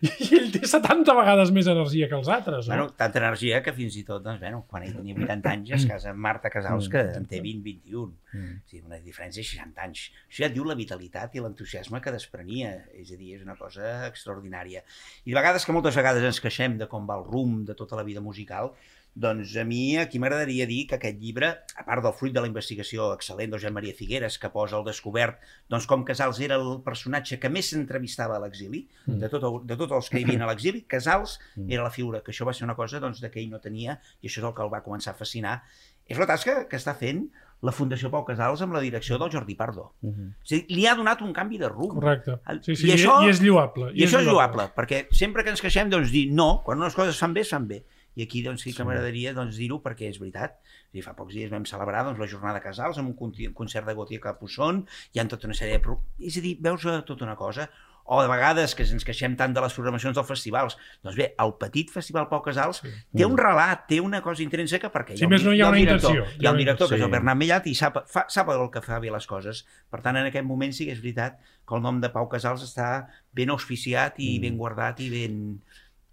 i 0.08 0.30
ell 0.38 0.46
té 0.54 0.62
70 0.66 1.12
vegades 1.18 1.50
més 1.52 1.66
energia 1.68 2.08
que 2.08 2.16
els 2.16 2.28
altres. 2.32 2.64
No? 2.66 2.72
Bueno, 2.74 2.86
tanta 2.96 3.20
energia 3.20 3.60
que 3.62 3.74
fins 3.76 3.98
i 4.00 4.04
tot, 4.08 4.22
doncs, 4.24 4.40
bueno, 4.40 4.62
quan 4.66 4.86
ell 4.86 4.94
tenia 4.96 5.14
80 5.14 5.50
anys 5.52 5.70
es 5.76 5.84
casa 5.90 6.10
amb 6.14 6.18
Marta 6.24 6.48
Casals, 6.50 6.88
que 6.88 7.02
en 7.18 7.26
té 7.28 7.42
20-21. 7.44 8.14
Mm. 8.32 8.56
Sí, 8.64 8.80
una 8.80 8.96
diferència 9.04 9.42
de 9.44 9.48
60 9.50 9.84
anys. 9.84 10.06
Això 10.30 10.46
ja 10.46 10.48
et 10.48 10.54
diu 10.56 10.64
la 10.64 10.74
vitalitat 10.78 11.34
i 11.36 11.40
l'entusiasme 11.44 12.00
que 12.00 12.12
desprenia. 12.16 12.72
És 12.96 13.12
a 13.12 13.16
dir, 13.20 13.34
és 13.36 13.42
una 13.44 13.56
cosa 13.60 14.06
extraordinària. 14.08 14.80
I 15.26 15.34
de 15.34 15.36
vegades 15.36 15.66
que 15.66 15.72
moltes 15.76 15.94
vegades 16.00 16.24
ens 16.24 16.40
queixem 16.40 16.78
de 16.80 16.88
com 16.88 17.04
va 17.06 17.18
el 17.20 17.24
rumb 17.28 17.66
de 17.68 17.74
tota 17.76 17.96
la 18.00 18.02
vida 18.06 18.20
musical, 18.24 18.72
doncs 19.14 19.56
a 19.58 19.64
mi 19.64 19.96
aquí 19.98 20.18
m'agradaria 20.22 20.66
dir 20.70 20.86
que 20.86 20.94
aquest 20.96 21.18
llibre, 21.20 21.48
a 21.76 21.84
part 21.84 22.02
del 22.04 22.12
fruit 22.14 22.32
de 22.32 22.40
la 22.40 22.46
investigació 22.46 23.10
excel·lent 23.16 23.50
de 23.50 23.58
Josep 23.58 23.72
Maria 23.74 23.94
Figueres, 23.94 24.38
que 24.38 24.48
posa 24.54 24.76
al 24.78 24.84
descobert 24.86 25.40
doncs, 25.68 25.86
com 25.90 26.04
Casals 26.04 26.38
era 26.40 26.56
el 26.56 26.80
personatge 26.86 27.40
que 27.42 27.50
més 27.50 27.70
s'entrevistava 27.70 28.36
a 28.36 28.40
l'exili, 28.40 28.86
Mm. 29.06 29.18
de, 29.18 29.28
tot 29.28 29.42
el, 29.42 29.60
de 29.66 29.76
tots 29.76 29.92
els 29.92 30.08
que 30.10 30.20
hi 30.20 30.24
havien 30.24 30.42
a 30.42 30.46
l'exili, 30.46 30.82
Casals 30.86 31.38
Mm. 31.56 31.70
era 31.72 31.82
la 31.82 31.90
figura, 31.90 32.22
que 32.22 32.30
això 32.32 32.46
va 32.46 32.54
ser 32.54 32.64
una 32.64 32.76
cosa 32.76 33.00
doncs, 33.00 33.20
de 33.20 33.30
que 33.30 33.40
ell 33.40 33.50
no 33.50 33.58
tenia, 33.60 34.00
i 34.22 34.28
això 34.28 34.38
és 34.38 34.44
el 34.46 34.54
que 34.54 34.62
el 34.62 34.72
va 34.72 34.82
començar 34.84 35.10
a 35.12 35.18
fascinar. 35.18 35.62
És 36.06 36.18
la 36.18 36.26
tasca 36.26 36.66
que 36.68 36.76
està 36.76 36.94
fent 36.98 37.28
la 37.62 37.72
Fundació 37.76 38.08
Pau 38.10 38.24
Casals 38.24 38.62
amb 38.64 38.72
la 38.72 38.80
direcció 38.80 39.18
del 39.18 39.30
Jordi 39.30 39.54
Pardo. 39.54 39.92
Mhm. 40.00 40.30
És 40.46 40.52
a 40.52 40.54
dir, 40.56 40.64
li 40.70 40.86
ha 40.86 40.94
donat 40.96 41.20
un 41.22 41.32
canvi 41.32 41.58
de 41.58 41.68
rumb. 41.68 41.92
Correcte. 41.98 42.38
Sí, 42.62 42.74
sí, 42.76 42.86
i 42.86 42.90
i, 42.90 42.94
això- 42.94 43.20
i 43.26 43.28
és 43.28 43.42
lloable. 43.42 43.90
I 43.94 44.06
això 44.06 44.18
és 44.22 44.26
lloable, 44.26 44.70
perquè 44.74 45.06
sempre 45.12 45.44
que 45.44 45.50
ens 45.50 45.60
queixem, 45.60 45.90
doncs 45.90 46.10
dir 46.10 46.30
no, 46.32 46.62
quan 46.64 46.78
unes 46.80 46.94
coses 46.94 47.18
fan 47.18 47.34
bé, 47.34 47.44
fan 47.44 47.66
bé. 47.68 47.84
I 48.16 48.22
aquí 48.24 48.42
doncs, 48.42 48.62
sí 48.62 48.70
que 48.72 48.82
Sí. 48.82 48.84
m'agradaria 48.84 49.32
doncs, 49.34 49.56
dir-ho 49.56 49.80
perquè 49.82 50.08
és 50.10 50.18
veritat. 50.18 50.58
És 50.62 50.88
a 50.90 50.92
dir, 50.92 51.02
fa 51.04 51.14
pocs 51.14 51.34
dies 51.34 51.50
vam 51.50 51.64
celebrar 51.64 52.04
doncs, 52.04 52.18
la 52.18 52.26
jornada 52.26 52.54
de 52.58 52.64
Casals 52.64 52.98
amb 52.98 53.08
un 53.20 53.32
un 53.46 53.52
concert 53.54 53.86
de 53.86 53.94
Gautier 53.94 54.20
Capusson, 54.20 54.86
hi 55.12 55.18
ha 55.20 55.28
tota 55.28 55.46
una 55.46 55.54
sèrie 55.54 55.78
de... 55.78 55.96
És 56.18 56.36
a 56.36 56.40
dir, 56.40 56.56
veus 56.60 56.82
tota 56.82 57.24
una 57.24 57.36
cosa. 57.36 57.70
O 58.12 58.20
de 58.22 58.26
vegades 58.28 58.74
que 58.74 58.82
ens 58.82 59.04
queixem 59.04 59.36
tant 59.36 59.52
de 59.54 59.60
les 59.60 59.72
programacions 59.72 60.16
dels 60.16 60.26
festivals. 60.26 60.76
Doncs 61.04 61.14
bé, 61.16 61.28
el 61.38 61.52
petit 61.60 61.90
Festival 61.92 62.26
Pau 62.28 62.42
Casals 62.42 62.80
Sí. 62.82 62.88
té 63.16 63.24
un 63.24 63.36
relat, 63.38 63.86
té 63.86 64.00
una 64.00 64.20
cosa 64.20 64.42
intrínseca 64.42 64.90
perquè 64.90 65.16
Si 65.16 65.22
un 65.24 65.30
més 65.30 65.44
no, 65.44 65.52
hi 65.52 65.60
ha 65.60 65.66
un 65.68 65.74
una 65.76 65.78
director, 65.78 66.10
intenció. 66.16 66.42
Hi 66.42 66.46
ha 66.46 66.50
un 66.50 66.56
director 66.58 66.88
que 66.88 66.94
és 66.96 67.00
el 67.02 67.06
Sí. 67.06 67.12
Bernat 67.12 67.36
Mellat 67.36 67.66
i 67.68 67.74
sap, 67.76 68.08
fa, 68.08 68.24
sap 68.28 68.48
el 68.48 68.68
que 68.72 68.80
fa 68.82 68.98
bé 68.98 69.12
les 69.12 69.26
coses. 69.28 69.64
Per 69.88 70.00
tant, 70.02 70.16
en 70.16 70.26
aquest 70.26 70.44
moment 70.44 70.72
sí 70.72 70.86
que 70.86 70.92
és 70.92 71.00
veritat 71.00 71.38
que 71.68 71.74
el 71.76 71.82
nom 71.82 72.00
de 72.00 72.08
Pau 72.10 72.28
Casals 72.28 72.64
està 72.64 73.06
ben 73.32 73.50
auspiciat 73.50 74.18
i 74.18 74.38
Mm. 74.38 74.42
ben 74.42 74.56
guardat 74.58 74.98
i 75.00 75.08
ben, 75.10 75.62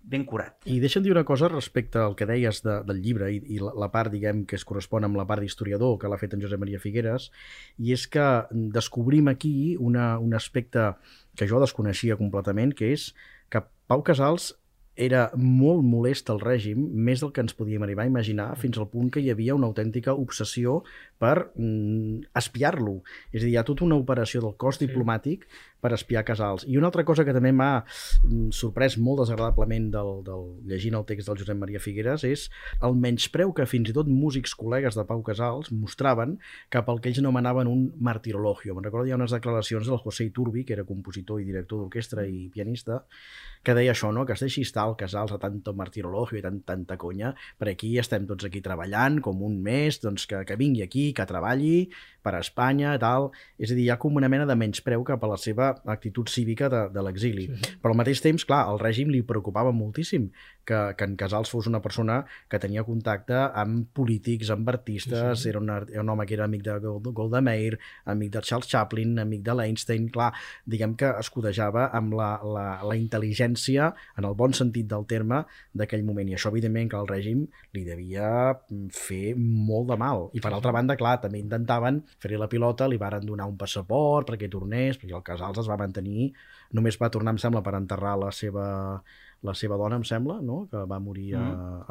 ben 0.07 0.23
curat. 0.25 0.55
I 0.65 0.79
deixa'm 0.79 1.03
dir 1.03 1.11
una 1.11 1.25
cosa 1.27 1.49
respecte 1.51 1.99
al 1.99 2.15
que 2.15 2.27
deies 2.29 2.61
de, 2.63 2.79
del 2.87 3.01
llibre 3.03 3.29
i, 3.33 3.41
i 3.55 3.59
la, 3.59 3.73
la 3.75 3.89
part, 3.93 4.11
diguem, 4.13 4.45
que 4.47 4.55
es 4.55 4.65
correspon 4.67 5.07
amb 5.07 5.19
la 5.19 5.27
part 5.27 5.43
d'historiador 5.43 5.97
que 5.99 6.11
l'ha 6.11 6.19
fet 6.21 6.35
en 6.37 6.43
Josep 6.43 6.61
Maria 6.63 6.79
Figueres, 6.83 7.29
i 7.77 7.91
és 7.95 8.07
que 8.11 8.27
descobrim 8.77 9.27
aquí 9.31 9.75
una, 9.79 10.13
un 10.23 10.37
aspecte 10.37 10.93
que 11.37 11.49
jo 11.49 11.59
desconeixia 11.63 12.17
completament, 12.19 12.71
que 12.77 12.93
és 12.95 13.11
que 13.51 13.65
Pau 13.87 14.03
Casals 14.07 14.53
era 14.97 15.27
molt 15.37 15.85
molest 15.85 16.31
al 16.33 16.39
règim, 16.41 16.81
més 17.07 17.21
del 17.21 17.31
que 17.31 17.43
ens 17.45 17.53
podíem 17.55 17.83
arribar 17.85 18.07
a 18.07 18.09
imaginar, 18.09 18.47
fins 18.57 18.79
al 18.81 18.89
punt 18.89 19.11
que 19.13 19.21
hi 19.21 19.29
havia 19.29 19.55
una 19.55 19.69
autèntica 19.69 20.15
obsessió 20.17 20.79
per 21.17 21.51
mm, 21.55 22.29
espiar-lo. 22.37 23.01
És 23.31 23.41
a 23.41 23.45
dir, 23.45 23.53
hi 23.55 23.57
ha 23.57 23.65
tota 23.67 23.85
una 23.85 23.97
operació 23.99 24.41
del 24.43 24.55
cos 24.57 24.77
Sí. 24.77 24.85
diplomàtic 24.87 25.47
per 25.81 25.91
espiar 25.93 26.23
Casals. 26.25 26.65
I 26.67 26.77
una 26.77 26.87
altra 26.89 27.03
cosa 27.05 27.23
que 27.25 27.33
també 27.33 27.51
m'ha 27.53 27.83
mm, 27.83 28.49
sorprès 28.55 28.97
molt 28.97 29.21
desagradablement 29.21 29.91
del, 29.93 30.11
del, 30.25 30.45
llegint 30.69 30.97
el 30.97 31.05
text 31.05 31.29
del 31.29 31.37
Josep 31.37 31.57
Maria 31.57 31.79
Figueres 31.81 32.23
és 32.27 32.47
el 32.83 32.97
menyspreu 32.97 33.53
que 33.53 33.67
fins 33.69 33.91
i 33.91 33.95
tot 33.95 34.09
músics 34.09 34.55
col·legues 34.57 34.97
de 34.97 35.05
Pau 35.05 35.21
Casals 35.25 35.71
mostraven 35.71 36.37
cap 36.73 36.89
al 36.89 37.01
que 37.01 37.11
ells 37.11 37.21
anomenaven 37.21 37.69
un 37.69 37.91
martirologio. 38.01 38.73
Me'n 38.75 38.89
recordo 38.89 39.07
hi 39.07 39.13
ha 39.13 39.19
unes 39.19 39.33
declaracions 39.37 39.87
del 39.87 40.01
José 40.01 40.25
Iturbi, 40.25 40.65
que 40.65 40.73
era 40.73 40.85
compositor 40.87 41.41
i 41.41 41.45
director 41.45 41.81
d'orquestra 41.83 42.25
i 42.25 42.49
pianista, 42.53 43.03
que 43.63 43.75
deia 43.75 43.91
això, 43.93 44.11
no? 44.13 44.25
que 44.25 44.33
es 44.33 44.41
deixi 44.41 44.63
estar 44.65 44.87
el 44.87 44.95
Casals 44.97 45.33
a 45.35 45.39
tanto 45.41 45.73
martirologio 45.77 46.39
i 46.39 46.43
tant, 46.45 46.61
tanta 46.65 46.97
conya, 46.97 47.33
per 47.57 47.69
aquí 47.73 47.93
estem 47.99 48.25
tots 48.29 48.47
aquí 48.47 48.61
treballant 48.63 49.21
com 49.21 49.41
un 49.43 49.61
mes, 49.61 50.01
doncs 50.01 50.25
que, 50.29 50.43
que 50.47 50.57
vingui 50.59 50.83
aquí, 50.85 51.06
que 51.13 51.25
treballi 51.29 51.87
per 52.27 52.33
a 52.35 52.41
Espanya, 52.43 52.97
tal. 52.99 53.29
És 53.57 53.71
a 53.71 53.75
dir, 53.77 53.85
hi 53.85 53.89
ha 53.93 53.99
com 54.01 54.17
una 54.19 54.27
mena 54.27 54.45
de 54.49 54.55
menyspreu 54.59 55.03
cap 55.07 55.23
a 55.23 55.29
la 55.31 55.37
seva 55.39 55.69
actitud 55.87 56.27
cívica 56.27 56.67
de, 56.69 56.81
de 56.91 57.03
l'exili. 57.05 57.45
Sí, 57.47 57.59
sí. 57.63 57.77
Però 57.79 57.93
al 57.93 57.99
mateix 58.01 58.19
temps, 58.25 58.43
clar, 58.49 58.65
al 58.67 58.81
règim 58.81 59.07
li 59.13 59.21
preocupava 59.23 59.71
moltíssim 59.71 60.25
que, 60.67 60.81
que 60.99 61.05
en 61.07 61.15
Casals 61.15 61.47
fos 61.53 61.69
una 61.71 61.79
persona 61.81 62.17
que 62.51 62.59
tenia 62.59 62.83
contacte 62.83 63.37
amb 63.55 63.87
polítics, 63.95 64.49
amb 64.51 64.67
artistes, 64.67 65.37
Sí, 65.39 65.43
sí. 65.45 65.49
Era, 65.53 65.61
un, 65.63 65.69
art- 65.71 65.89
era 65.93 66.03
un 66.03 66.09
home 66.11 66.25
que 66.27 66.35
era 66.35 66.43
amic 66.49 66.65
de 66.65 66.75
Gold- 66.83 67.13
Golda 67.15 67.39
Meir, 67.41 67.77
amic 68.03 68.33
de 68.35 68.41
Charles 68.41 68.67
Chaplin, 68.67 69.15
amic 69.23 69.45
de 69.47 69.55
l'Einstein, 69.55 70.09
clar, 70.11 70.33
diguem 70.65 70.97
que 70.99 71.13
escudejava 71.21 71.87
amb 71.95 72.17
la, 72.19 72.33
la, 72.43 72.65
la 72.83 72.97
intel·ligència, 72.99 73.87
en 74.19 74.27
el 74.27 74.35
bon 74.35 74.51
sentit 74.53 74.89
del 74.91 75.05
terme, 75.07 75.45
d'aquell 75.71 76.03
moment. 76.03 76.27
I 76.27 76.35
això, 76.35 76.51
evidentment, 76.51 76.91
que 76.91 76.99
el 76.99 77.07
règim 77.07 77.45
li 77.77 77.85
devia 77.87 78.27
mm, 78.57 78.91
fer 78.91 79.33
molt 79.39 79.87
de 79.93 79.97
mal. 80.03 80.27
I 80.35 80.43
per 80.43 80.51
altra 80.51 80.75
banda, 80.75 80.96
clar, 80.99 81.17
també 81.23 81.39
intentaven 81.41 82.01
fer-li 82.21 82.39
la 82.41 82.49
pilota, 82.51 82.89
li 82.89 82.99
varen 83.01 83.25
donar 83.25 83.47
un 83.49 83.57
passaport 83.57 84.27
perquè 84.29 84.49
tornés, 84.51 84.99
perquè 84.99 85.15
el 85.15 85.25
Casals 85.25 85.63
es 85.63 85.69
va 85.69 85.79
mantenir, 85.79 86.31
només 86.77 86.99
va 87.01 87.11
tornar, 87.13 87.35
em 87.35 87.41
sembla, 87.41 87.63
per 87.65 87.77
enterrar 87.79 88.17
la 88.19 88.33
seva 88.35 88.67
la 89.45 89.53
seva 89.53 89.77
dona, 89.77 89.99
em 89.99 90.05
sembla, 90.07 90.39
no? 90.41 90.63
que 90.71 90.79
va 90.89 90.97
morir 90.99 91.35
a, 91.37 91.43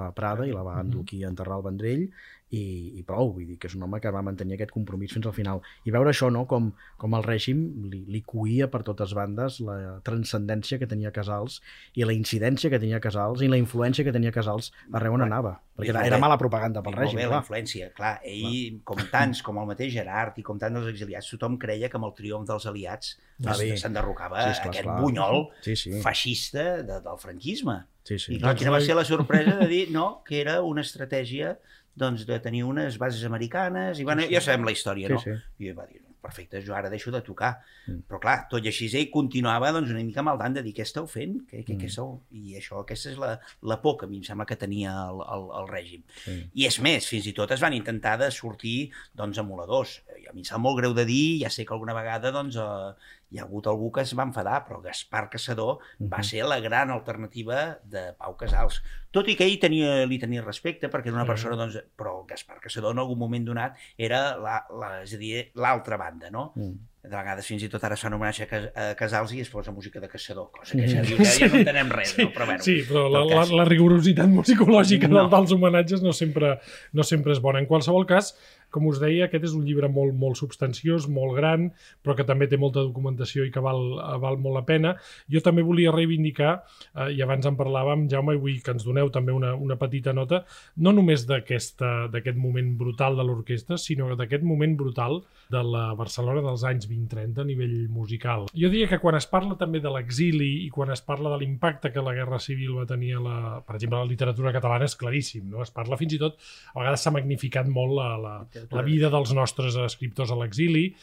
a 0.02 0.06
Prada 0.16 0.46
i 0.48 0.54
la 0.54 0.64
va 0.66 0.80
endur 0.82 1.04
aquí 1.04 1.22
a 1.22 1.30
enterrar 1.30 1.60
al 1.60 1.66
Vendrell 1.66 2.08
i, 2.54 2.92
i 2.98 3.02
prou, 3.02 3.32
vull 3.34 3.46
dir 3.48 3.56
que 3.58 3.66
és 3.66 3.74
un 3.74 3.82
home 3.82 3.98
que 4.00 4.10
va 4.14 4.20
mantenir 4.22 4.54
aquest 4.54 4.70
compromís 4.70 5.10
fins 5.12 5.26
al 5.26 5.32
final. 5.34 5.60
I 5.84 5.90
veure 5.90 6.12
això, 6.12 6.28
no? 6.30 6.44
com, 6.46 6.68
com 6.96 7.16
el 7.18 7.24
règim 7.26 7.64
li, 7.90 8.04
li 8.06 8.20
cuia 8.22 8.68
per 8.70 8.84
totes 8.86 9.14
bandes 9.18 9.58
la 9.66 9.96
transcendència 10.06 10.78
que 10.78 10.86
tenia 10.86 11.10
Casals 11.10 11.60
i 11.98 12.04
la 12.06 12.14
incidència 12.14 12.70
que 12.70 12.78
tenia 12.78 13.00
Casals 13.02 13.42
i 13.42 13.48
la 13.50 13.58
influència 13.58 14.04
que 14.06 14.12
tenia 14.14 14.30
Casals 14.32 14.70
arreu 14.94 15.16
on 15.18 15.26
anava. 15.26 15.56
Perquè 15.76 15.90
era, 15.92 16.06
era 16.08 16.18
mala 16.22 16.38
propaganda 16.40 16.80
pel 16.86 16.94
règim, 16.96 17.18
bé, 17.18 17.26
la 17.26 17.34
clar. 17.34 17.42
influència, 17.42 17.90
clar. 17.98 18.14
Ell, 18.24 18.78
com 18.88 19.02
tants, 19.12 19.42
com 19.44 19.58
el 19.60 19.66
mateix 19.68 19.92
Gerard 19.92 20.38
i 20.38 20.44
com 20.46 20.56
tants 20.62 20.78
dels 20.78 20.88
exiliats, 20.94 21.28
tothom 21.34 21.58
creia 21.60 21.90
que 21.90 21.98
amb 21.98 22.06
el 22.08 22.14
triomf 22.16 22.46
dels 22.48 22.66
aliats 22.70 23.16
Ah, 23.44 23.52
s'enderrocava 23.52 24.38
Sí, 24.46 24.50
esclar, 24.54 24.70
aquest 24.70 24.78
esclar. 24.86 25.00
bunyol 25.02 25.42
Sí, 25.60 25.74
sí. 25.76 25.90
feixista 26.00 26.62
de, 26.80 27.00
del 27.04 27.18
franquisme. 27.20 27.74
Sí, 28.06 28.16
sí. 28.18 28.30
I 28.32 28.38
clar, 28.38 28.54
Doncs 28.54 28.62
quina 28.62 28.70
va 28.72 28.78
la- 28.78 28.86
ser 28.86 28.94
la 28.96 29.04
sorpresa 29.04 29.56
de 29.58 29.66
dir 29.68 29.90
no, 29.92 30.22
que 30.24 30.40
era 30.40 30.62
una 30.62 30.80
estratègia 30.80 31.58
doncs, 31.96 32.26
de 32.28 32.40
tenir 32.44 32.64
unes 32.68 32.98
bases 33.00 33.24
americanes, 33.24 33.98
i 34.00 34.04
bueno, 34.04 34.26
ja 34.30 34.40
sabem 34.44 34.66
la 34.68 34.74
història, 34.76 35.08
no? 35.12 35.20
Sí, 35.22 35.32
I 35.58 35.70
ell 35.72 35.78
va 35.78 35.86
dir, 35.88 36.02
perfecte, 36.26 36.58
jo 36.66 36.74
ara 36.74 36.88
deixo 36.90 37.12
de 37.14 37.20
tocar. 37.22 37.52
Mm. 37.86 38.00
Però 38.10 38.18
clar, 38.18 38.34
tot 38.50 38.64
i 38.64 38.68
així 38.72 38.88
ell 38.98 39.04
continuava 39.14 39.68
doncs, 39.72 39.92
una 39.94 40.02
mica 40.02 40.24
maldant 40.26 40.56
de 40.56 40.62
dir 40.66 40.72
què 40.74 40.82
esteu 40.82 41.06
fent? 41.06 41.36
Què, 41.46 41.60
què, 41.62 41.76
Mm. 41.76 41.80
què 41.84 41.90
sou? 41.92 42.16
I 42.34 42.56
això, 42.58 42.80
aquesta 42.82 43.12
és 43.12 43.18
la, 43.22 43.36
la 43.62 43.76
por 43.80 43.96
que 44.00 44.06
a 44.06 44.10
mi 44.10 44.18
em 44.18 44.24
sembla 44.26 44.44
que 44.48 44.56
tenia 44.58 44.90
el, 45.06 45.22
el, 45.22 45.46
el 45.60 45.68
règim. 45.70 46.02
Sí. 46.24 46.34
I 46.54 46.66
és 46.66 46.80
més, 46.82 47.06
fins 47.06 47.28
i 47.30 47.32
tot 47.36 47.54
es 47.54 47.62
van 47.62 47.72
intentar 47.78 48.16
de 48.18 48.30
sortir 48.34 48.90
doncs, 49.14 49.38
emuladors. 49.38 50.00
I 50.18 50.26
a 50.26 50.34
mi 50.34 50.42
em 50.42 50.48
sap 50.50 50.58
molt 50.60 50.80
greu 50.80 50.92
de 50.98 51.04
dir, 51.06 51.40
ja 51.44 51.50
sé 51.54 51.64
que 51.64 51.72
alguna 51.78 51.94
vegada 51.94 52.32
doncs, 52.34 52.58
eh, 52.58 52.92
hi 53.36 53.40
ha 53.40 53.44
hagut 53.44 53.68
algú 53.70 53.90
que 53.92 54.00
es 54.02 54.14
va 54.16 54.24
enfadar, 54.26 54.62
però 54.66 54.80
Gaspar 54.82 55.26
Caçador 55.30 55.78
va 56.00 56.18
Mhm. 56.22 56.24
ser 56.24 56.44
la 56.48 56.58
gran 56.60 56.90
alternativa 56.90 57.78
de 57.84 58.12
Pau 58.18 58.36
Casals. 58.36 58.82
Tot 59.12 59.28
i 59.28 59.36
que 59.36 59.44
ell 59.46 59.58
tenia, 59.60 60.04
li 60.06 60.18
tenia 60.18 60.42
respecte, 60.42 60.90
perquè 60.90 61.08
era 61.08 61.16
una 61.16 61.26
persona, 61.28 61.56
doncs, 61.56 61.78
però 61.96 62.24
Gaspar 62.28 62.58
Caçador 62.60 62.92
en 62.92 62.98
algun 63.04 63.18
moment 63.18 63.44
donat 63.46 63.76
era 63.96 64.36
la, 64.36 64.58
la, 64.70 65.02
és 65.04 65.14
a 65.14 65.18
dir, 65.20 65.50
l'altra 65.54 65.96
banda, 65.96 66.30
no? 66.30 66.52
Mm. 66.56 66.74
De 67.06 67.14
vegades 67.14 67.46
fins 67.46 67.62
i 67.62 67.68
tot 67.70 67.84
ara 67.86 67.94
es 67.94 68.00
fa 68.02 68.08
un 68.08 68.14
homenatge 68.16 68.42
a 68.42 68.46
Cas- 68.50 68.72
a 68.74 68.86
Casals 68.98 69.32
i 69.32 69.40
es 69.40 69.48
posa 69.48 69.70
música 69.70 70.00
de 70.00 70.08
caçador, 70.08 70.50
cosa 70.50 70.72
que 70.76 70.82
Mhm. 70.82 70.88
ja, 70.90 71.02
dius, 71.02 71.38
ja, 71.38 71.46
ja 71.46 71.52
no 71.52 71.60
entenem 71.60 71.88
res, 71.94 72.08
sí, 72.16 72.24
no? 72.24 72.32
Però 72.34 72.46
bueno, 72.46 72.62
sí, 72.64 72.82
però 72.82 73.04
la, 73.08 73.20
tot 73.20 73.30
la, 73.30 73.36
cas. 73.36 73.50
la 73.52 73.64
rigorositat 73.64 74.26
musicològica 74.26 75.06
no. 75.08 75.28
dels 75.28 75.52
homenatges 75.52 76.02
no 76.02 76.12
sempre, 76.12 76.58
no 76.92 77.02
sempre 77.04 77.32
és 77.32 77.40
bona. 77.40 77.60
En 77.60 77.66
qualsevol 77.66 78.06
cas, 78.06 78.34
com 78.76 78.90
us 78.90 79.00
deia, 79.00 79.26
aquest 79.26 79.48
és 79.48 79.56
un 79.56 79.64
llibre 79.64 79.88
molt, 79.92 80.12
molt 80.16 80.36
substanciós, 80.38 81.08
molt 81.08 81.36
gran, 81.38 81.70
però 82.04 82.16
que 82.18 82.26
també 82.28 82.48
té 82.50 82.58
molta 82.60 82.84
documentació 82.84 83.46
i 83.46 83.52
que 83.54 83.62
val, 83.64 83.80
val 84.22 84.36
molt 84.42 84.60
la 84.60 84.64
pena. 84.68 84.94
Jo 85.32 85.40
també 85.44 85.64
volia 85.64 85.94
reivindicar, 85.94 86.58
eh, 86.92 87.10
i 87.16 87.22
abans 87.24 87.48
en 87.48 87.56
parlàvem, 87.58 88.06
Jaume, 88.12 88.36
i 88.36 88.42
vull 88.42 88.60
que 88.64 88.76
ens 88.76 88.84
doneu 88.84 89.08
també 89.14 89.32
una, 89.32 89.54
una 89.56 89.78
petita 89.80 90.12
nota, 90.16 90.44
no 90.76 90.92
només 90.92 91.24
d'aquest 91.26 92.36
moment 92.36 92.74
brutal 92.76 93.16
de 93.16 93.24
l'orquestra, 93.24 93.80
sinó 93.80 94.12
d'aquest 94.16 94.44
moment 94.44 94.76
brutal 94.76 95.22
de 95.52 95.62
la 95.62 95.86
Barcelona 95.96 96.42
dels 96.44 96.64
anys 96.66 96.88
20-30 96.90 97.42
a 97.42 97.46
nivell 97.46 97.76
musical. 97.92 98.46
Jo 98.52 98.70
diria 98.72 98.90
que 98.90 99.00
quan 99.02 99.16
es 99.18 99.28
parla 99.30 99.56
també 99.58 99.80
de 99.82 99.92
l'exili 99.92 100.50
i 100.66 100.70
quan 100.74 100.90
es 100.94 101.02
parla 101.06 101.32
de 101.32 101.40
l'impacte 101.42 101.92
que 101.94 102.04
la 102.04 102.14
Guerra 102.16 102.40
Civil 102.42 102.74
va 102.76 102.86
tenir, 102.88 103.14
a 103.16 103.22
la, 103.22 103.36
per 103.66 103.76
exemple, 103.78 104.00
a 104.00 104.04
la 104.04 104.10
literatura 104.10 104.52
catalana 104.54 104.88
és 104.88 104.96
claríssim. 104.98 105.46
No? 105.52 105.62
Es 105.62 105.72
parla 105.74 105.98
fins 106.00 106.16
i 106.16 106.20
tot, 106.22 106.38
a 106.74 106.80
vegades 106.80 107.04
s'ha 107.06 107.14
magnificat 107.14 107.70
molt 107.70 107.94
la, 107.96 108.08
la, 108.20 108.34
la 108.72 108.82
vida 108.82 109.10
dels 109.10 109.32
nostres 109.34 109.76
escriptors 109.76 110.30
a 110.30 110.36
l'exili. 110.36 110.94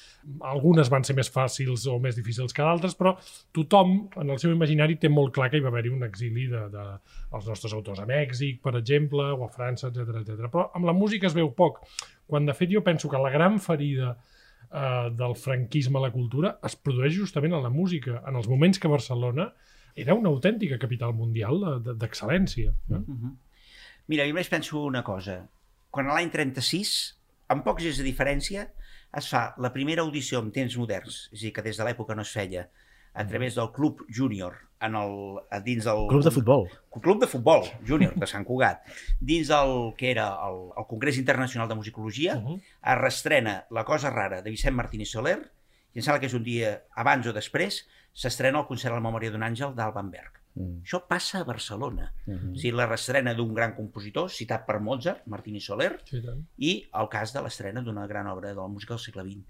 Algunes 0.41 0.89
van 0.89 1.03
ser 1.03 1.15
més 1.15 1.29
fàcils 1.31 1.85
o 1.87 1.99
més 1.99 2.15
difícils 2.15 2.53
que 2.53 2.61
d'altres, 2.63 2.95
però 2.95 3.15
tothom 3.53 4.09
en 4.19 4.29
el 4.29 4.39
seu 4.39 4.51
imaginari 4.51 4.95
té 4.99 5.09
molt 5.09 5.33
clar 5.35 5.49
que 5.51 5.57
hi 5.57 5.63
va 5.65 5.69
haver-hi 5.69 5.89
un 5.93 6.03
exili 6.03 6.47
de, 6.47 6.67
de, 6.73 6.85
nostres 7.47 7.73
autors 7.73 7.99
a 7.99 8.05
Mèxic, 8.09 8.61
per 8.61 8.75
exemple, 8.79 9.23
o 9.33 9.45
a 9.45 9.49
França, 9.49 9.87
etc 9.89 10.21
etc. 10.21 10.49
Però 10.51 10.69
amb 10.75 10.85
la 10.85 10.93
música 10.93 11.27
es 11.27 11.33
veu 11.37 11.51
poc. 11.51 11.81
Quan, 12.27 12.45
de 12.45 12.53
fet, 12.53 12.69
jo 12.71 12.81
penso 12.83 13.09
que 13.09 13.17
la 13.21 13.29
gran 13.33 13.59
ferida 13.59 14.15
eh, 14.71 15.09
del 15.11 15.35
franquisme 15.35 15.99
a 15.99 16.05
la 16.07 16.11
cultura 16.11 16.57
es 16.63 16.75
produeix 16.75 17.13
justament 17.17 17.53
en 17.53 17.63
la 17.63 17.69
música, 17.69 18.21
en 18.27 18.35
els 18.39 18.47
moments 18.49 18.79
que 18.79 18.87
Barcelona 18.91 19.51
era 19.95 20.15
una 20.17 20.29
autèntica 20.29 20.79
capital 20.81 21.13
mundial 21.13 21.59
de- 21.61 21.79
de- 21.91 21.97
d'excel·lència. 22.01 22.73
No? 22.89 23.03
Mhm. 23.07 23.35
Mira, 24.07 24.23
jo 24.25 24.33
només 24.33 24.49
penso 24.49 24.81
una 24.83 25.03
cosa. 25.03 25.47
Quan 25.93 26.07
l'any 26.09 26.29
36, 26.31 27.19
amb 27.53 27.63
pocs 27.65 27.83
dies 27.85 27.99
de 28.01 28.05
diferència, 28.05 28.67
es 29.17 29.29
fa 29.29 29.53
la 29.61 29.71
primera 29.73 30.01
audició 30.01 30.41
en 30.41 30.51
temps 30.51 30.75
moderns, 30.77 31.27
és 31.31 31.39
a 31.39 31.43
dir, 31.45 31.53
que 31.53 31.63
des 31.65 31.77
de 31.77 31.85
l'època 31.85 32.15
no 32.17 32.25
es 32.25 32.33
feia, 32.33 32.67
a 33.13 33.25
través 33.29 33.55
del 33.55 33.71
Club 33.71 34.01
Júnior, 34.09 34.55
en 34.81 34.95
el, 34.97 35.11
a 35.53 35.59
dins 35.61 35.85
del... 35.85 36.07
Club 36.09 36.23
de 36.25 36.31
futbol. 36.33 36.65
Club 36.99 37.19
de 37.21 37.27
Futbol 37.29 37.63
Júnior 37.87 38.15
de 38.19 38.27
Sant 38.27 38.43
Cugat, 38.43 38.81
dins 39.21 39.47
del 39.53 39.93
que 39.99 40.09
era 40.11 40.31
el, 40.47 40.71
el 40.75 40.87
Congrés 40.89 41.19
Internacional 41.21 41.69
de 41.69 41.77
Musicologia, 41.77 42.37
Uh 42.37 42.55
-huh. 42.55 42.61
es 42.93 42.97
restrena 42.97 43.65
La 43.69 43.85
cosa 43.85 44.09
rara 44.09 44.41
de 44.41 44.49
Vicent 44.49 44.75
Martínez 44.75 45.09
Soler 45.11 45.51
i 45.93 45.99
em 45.99 46.03
sembla 46.03 46.19
que 46.19 46.25
és 46.25 46.33
un 46.33 46.43
dia 46.43 46.83
abans 46.95 47.27
o 47.27 47.33
després 47.33 47.87
s'estrena 48.13 48.59
el 48.59 48.65
concert 48.65 48.93
a 48.93 48.95
la 48.95 49.01
memòria 49.01 49.31
d'un 49.31 49.43
àngel 49.43 49.75
d'Alban 49.75 50.09
Berg. 50.09 50.42
Mm. 50.55 50.83
Això 50.83 50.99
passa 51.07 51.39
a 51.39 51.43
Barcelona. 51.43 52.11
Mhm. 52.27 52.51
O 52.53 52.55
sigui, 52.55 52.71
la 52.77 52.85
restrena 52.85 53.33
d'un 53.33 53.53
gran 53.53 53.73
compositor 53.75 54.29
citat 54.29 54.65
per 54.67 54.79
Mozart, 54.79 55.25
Martínez 55.25 55.63
Soler, 55.65 56.01
Sí, 56.05 56.21
tant. 56.21 56.45
i 56.57 56.87
el 56.93 57.09
cas 57.09 57.33
de 57.33 57.41
l'estrena 57.41 57.81
d'una 57.81 58.05
gran 58.07 58.27
obra 58.27 58.49
de 58.49 58.55
la 58.55 58.67
música 58.67 58.93
del 58.93 58.99
segle 59.03 59.23
XX. 59.23 59.43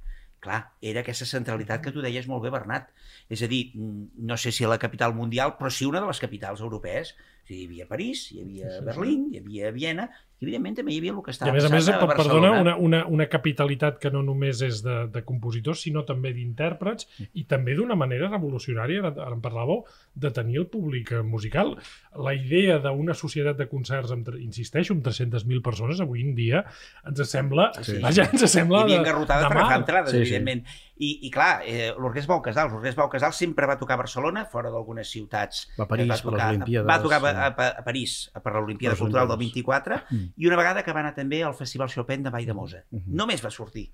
Clar, 0.43 0.73
era 0.81 0.99
aquesta 0.99 1.25
centralitat 1.25 1.81
que 1.81 1.91
tu 1.91 2.01
deies 2.01 2.27
molt 2.27 2.43
bé, 2.43 2.49
Bernat. 2.49 2.89
És 3.29 3.41
a 3.43 3.47
dir, 3.47 3.71
mm, 3.75 4.09
no 4.17 4.35
sé 4.35 4.51
si 4.51 4.63
a 4.65 4.67
la 4.67 4.77
capital 4.77 5.13
mundial, 5.13 5.55
però 5.57 5.69
sí 5.71 5.85
una 5.85 6.01
de 6.01 6.07
les 6.07 6.19
capitals 6.19 6.59
europees. 6.59 7.15
Hi 7.49 7.65
havia 7.65 7.87
París, 7.87 8.27
hi 8.31 8.41
havia 8.41 8.69
Sí, 8.69 8.75
sí, 8.75 8.79
sí. 8.79 8.85
Berlín, 8.85 9.25
hi 9.33 9.39
havia 9.41 9.71
Viena, 9.75 10.09
i 10.43 10.45
evidentment 10.45 10.75
també 10.75 10.91
hi 10.91 10.97
havia 10.99 11.11
el 11.13 11.19
que 11.23 11.31
I 11.31 11.35
estava 11.35 11.51
a 11.51 11.55
més 11.55 11.65
a 11.65 11.69
més, 11.71 11.87
a 11.87 11.97
perdona, 12.17 12.49
una, 12.61 12.73
una, 12.75 12.99
una 13.07 13.27
capitalitat 13.31 13.99
que 14.01 14.09
no 14.11 14.21
només 14.25 14.61
és 14.65 14.81
de, 14.83 14.95
de 15.13 15.21
compositors, 15.23 15.83
sinó 15.85 16.03
també 16.07 16.33
d'intèrprets 16.35 17.07
i 17.39 17.45
també 17.47 17.75
d'una 17.77 17.95
manera 17.99 18.27
revolucionària, 18.31 19.03
ara 19.03 19.13
ara 19.27 19.37
en 19.37 19.43
parlàveu, 19.43 19.83
de 20.15 20.31
tenir 20.35 20.59
el 20.63 20.67
públic 20.67 21.13
eh, 21.15 21.21
musical. 21.23 21.75
La 22.15 22.33
idea 22.35 22.79
d'una 22.83 23.15
societat 23.15 23.57
de 23.61 23.69
concerts, 23.71 24.11
amb, 24.11 24.33
insisteixo, 24.39 24.93
amb 24.97 25.05
300.000 25.07 25.61
persones 25.63 26.01
avui 26.03 26.25
en 26.27 26.35
dia, 26.35 26.65
ens 27.07 27.23
sembla, 27.29 27.71
Sí. 27.79 27.99
vaja, 28.03 28.27
ens 28.31 28.43
Hi 28.43 28.47
sembla 28.57 28.81
havia 28.83 28.97
de, 28.99 29.03
engarrotades 29.03 29.43
de 29.47 29.49
per 29.53 29.57
agafar 29.61 29.79
entrades, 29.79 30.11
Sí, 30.11 30.17
sí. 30.17 30.23
evidentment. 30.35 30.65
I, 31.03 31.07
I 31.25 31.29
clar, 31.33 31.63
eh, 31.65 31.89
l'Orquestra 31.97 32.35
Pau 32.35 32.41
Casals, 32.43 32.71
l'Orquestra 32.71 33.01
Pau 33.03 33.09
Casals 33.11 33.35
sempre 33.35 33.65
va 33.65 33.79
tocar 33.79 33.95
a 33.95 34.03
Barcelona, 34.03 34.45
fora 34.45 34.69
d'algunes 34.69 35.09
ciutats. 35.09 35.65
Va 35.79 35.87
a 35.87 35.87
París 35.89 36.05
va 36.07 36.13
per 36.13 36.19
les 36.19 36.21
tocar, 36.27 36.49
Olimpíades, 36.53 36.87
Va 36.87 36.99
tocar 37.01 37.19
sí. 37.19 37.25
A, 37.33 37.47
a, 37.47 37.67
a 37.79 37.83
París 37.83 38.31
per 38.43 38.53
l'Olimpíada 38.53 38.93
Les 38.93 38.99
Cultural 39.01 39.27
del 39.27 39.37
Olimpíades. 39.37 39.63
24 39.65 39.99
Mm. 40.11 40.33
i 40.37 40.47
una 40.47 40.57
vegada 40.59 40.83
que 40.83 40.93
va 40.93 40.99
anar 41.01 41.13
també 41.15 41.43
al 41.43 41.53
Festival 41.57 41.89
Chopin 41.89 42.23
de 42.23 42.29
Vall 42.29 42.45
de 42.45 42.53
Mosa. 42.53 42.83
Mhm. 42.91 43.03
Només 43.21 43.43
va 43.45 43.51
sortir. 43.51 43.91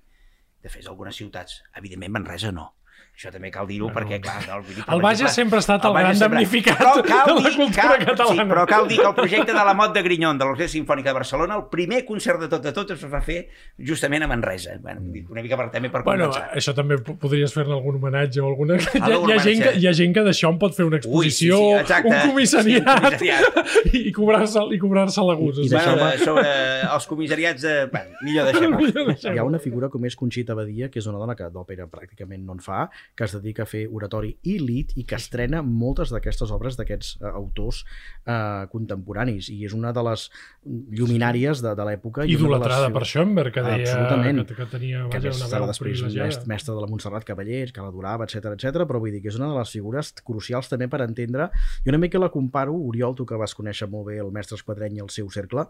De 0.62 0.68
fet, 0.68 0.86
algunes 0.86 1.16
ciutats. 1.16 1.62
Evidentment, 1.76 2.12
Manresa 2.12 2.52
no. 2.52 2.74
Això 3.20 3.28
també 3.34 3.50
cal 3.52 3.66
dir-ho 3.68 3.90
perquè, 3.92 4.16
clar, 4.24 4.38
no, 4.48 4.62
vull 4.64 4.72
dir, 4.78 4.82
per 4.86 4.94
El 4.96 5.02
Bages 5.04 5.20
exemple, 5.28 5.34
sempre 5.34 5.58
ha 5.58 5.60
estat 5.60 5.84
el, 5.84 5.92
gran 5.92 6.14
sempre- 6.16 6.38
damnificat 6.38 6.78
Però 6.80 6.92
cal 7.04 7.26
de 7.28 7.34
la 7.34 7.50
dir- 7.50 7.56
cultura 7.58 7.82
cal, 7.90 8.04
catalana. 8.06 8.30
Sí, 8.44 8.48
però 8.48 8.62
cal 8.70 8.86
dir 8.88 8.96
que 9.02 9.08
el 9.10 9.14
projecte 9.18 9.52
de 9.52 9.64
la 9.68 9.74
Mot 9.76 9.92
de 9.92 10.02
Grinyon 10.06 10.38
de 10.40 10.44
l'Orquestra 10.48 10.72
Simfònica 10.72 11.10
de 11.10 11.16
Barcelona, 11.18 11.58
el 11.60 11.66
primer 11.68 11.98
concert 12.08 12.40
de 12.40 12.48
tot 12.48 12.62
de 12.64 12.72
tot 12.72 12.90
es 12.94 13.04
va 13.12 13.20
fer 13.20 13.36
justament 13.76 14.24
a 14.24 14.28
Manresa. 14.30 14.78
Bueno, 14.80 15.02
una 15.28 15.42
mica 15.44 15.58
per, 15.60 15.68
també 15.70 15.90
per 15.92 16.00
Bueno, 16.02 16.30
compensar. 16.30 16.56
això 16.56 16.72
també 16.74 16.96
po- 16.96 17.18
podries 17.20 17.52
fer-ne 17.52 17.74
algun 17.76 17.96
homenatge 18.00 18.40
o 18.40 18.46
alguna... 18.48 18.78
Hi 18.80 18.86
ha, 18.88 19.06
hi, 19.08 19.12
ha 19.12 19.18
homenatge. 19.18 19.44
gent 19.50 19.62
que, 19.66 19.74
hi 19.82 19.86
ha 19.86 19.92
gent 20.00 20.14
que 20.16 20.24
d'això 20.30 20.48
en 20.54 20.58
pot 20.58 20.74
fer 20.74 20.86
una 20.88 20.96
exposició, 20.96 21.58
Ui, 21.60 21.68
sí, 21.68 21.76
sí, 21.76 21.80
exacte. 21.82 22.08
un 22.08 22.30
comissariat, 22.30 22.88
Sí, 22.88 22.88
un 22.88 23.04
comissariat. 23.04 23.94
i 24.00 24.12
cobrar-se 24.16 24.64
i 24.72 24.78
cobrar-se 24.80 25.20
la 25.28 25.34
gust. 25.34 25.60
I 25.60 25.68
deixeu-me- 25.68 26.00
Bueno, 26.00 26.16
de, 26.16 26.24
sobre 26.24 26.48
els 26.94 27.06
comissariats 27.12 27.62
de... 27.68 27.76
Bueno, 27.92 28.16
millor 28.24 28.48
deixem-ho. 28.48 29.34
Hi 29.34 29.38
ha 29.38 29.44
una 29.44 29.58
figura 29.60 29.88
com 29.92 30.08
és 30.08 30.16
Conxita 30.16 30.54
Badia, 30.56 30.88
que 30.88 30.98
és 31.04 31.06
una 31.10 31.18
dona 31.20 31.36
que 31.36 31.44
d'òpera 31.52 31.84
pràcticament 31.90 32.46
no 32.46 32.56
en 32.56 32.60
fa, 32.64 32.86
que 33.16 33.24
es 33.26 33.32
dedica 33.36 33.62
a 33.64 33.68
fer 33.68 33.86
oratori 33.92 34.30
i 34.48 34.58
lit 34.58 34.92
i 34.96 35.04
que 35.04 35.16
estrena 35.18 35.60
moltes 35.62 36.10
d'aquestes 36.14 36.50
obres 36.54 36.76
d'aquests 36.78 37.18
uh, 37.20 37.32
autors 37.34 37.82
uh, 38.26 38.66
contemporanis 38.72 39.50
i 39.52 39.58
és 39.68 39.74
una 39.76 39.92
de 39.92 40.02
les 40.06 40.28
lluminàries 40.64 41.60
de, 41.62 41.74
de 41.76 41.84
l'època. 41.88 42.24
i 42.24 42.32
les 42.32 42.40
idolatrada 42.40 42.88
figu- 42.88 42.96
per 42.98 43.04
Schoenberg, 43.06 43.52
que 43.54 43.64
deia 43.66 43.80
Absolutament. 43.84 44.42
que, 44.46 44.54
que 44.56 44.66
tenia 44.72 45.04
que 45.10 45.20
vaja, 45.20 45.34
una 45.36 45.50
veu 45.58 45.66
després 45.70 46.00
privilegiada. 46.00 46.46
mestre, 46.46 46.74
de 46.74 46.80
la 46.80 46.90
Montserrat 46.90 47.24
Cavallers, 47.28 47.72
que 47.72 47.84
l'adorava, 47.84 48.24
etc 48.28 48.52
etc. 48.54 48.84
però 48.88 49.00
vull 49.02 49.12
dir 49.12 49.22
que 49.22 49.28
és 49.32 49.38
una 49.40 49.50
de 49.52 49.58
les 49.58 49.70
figures 49.70 50.12
crucials 50.24 50.68
també 50.72 50.88
per 50.88 51.02
entendre, 51.06 51.50
i 51.84 51.88
una 51.92 51.98
mica 51.98 52.18
la 52.18 52.30
comparo, 52.30 52.74
Oriol, 52.74 53.14
tu 53.14 53.26
que 53.26 53.36
vas 53.40 53.54
conèixer 53.54 53.88
molt 53.90 54.06
bé 54.10 54.18
el 54.20 54.32
mestre 54.32 54.56
Esquadreny 54.60 54.96
i 54.98 55.04
el 55.04 55.10
seu 55.10 55.28
cercle, 55.30 55.66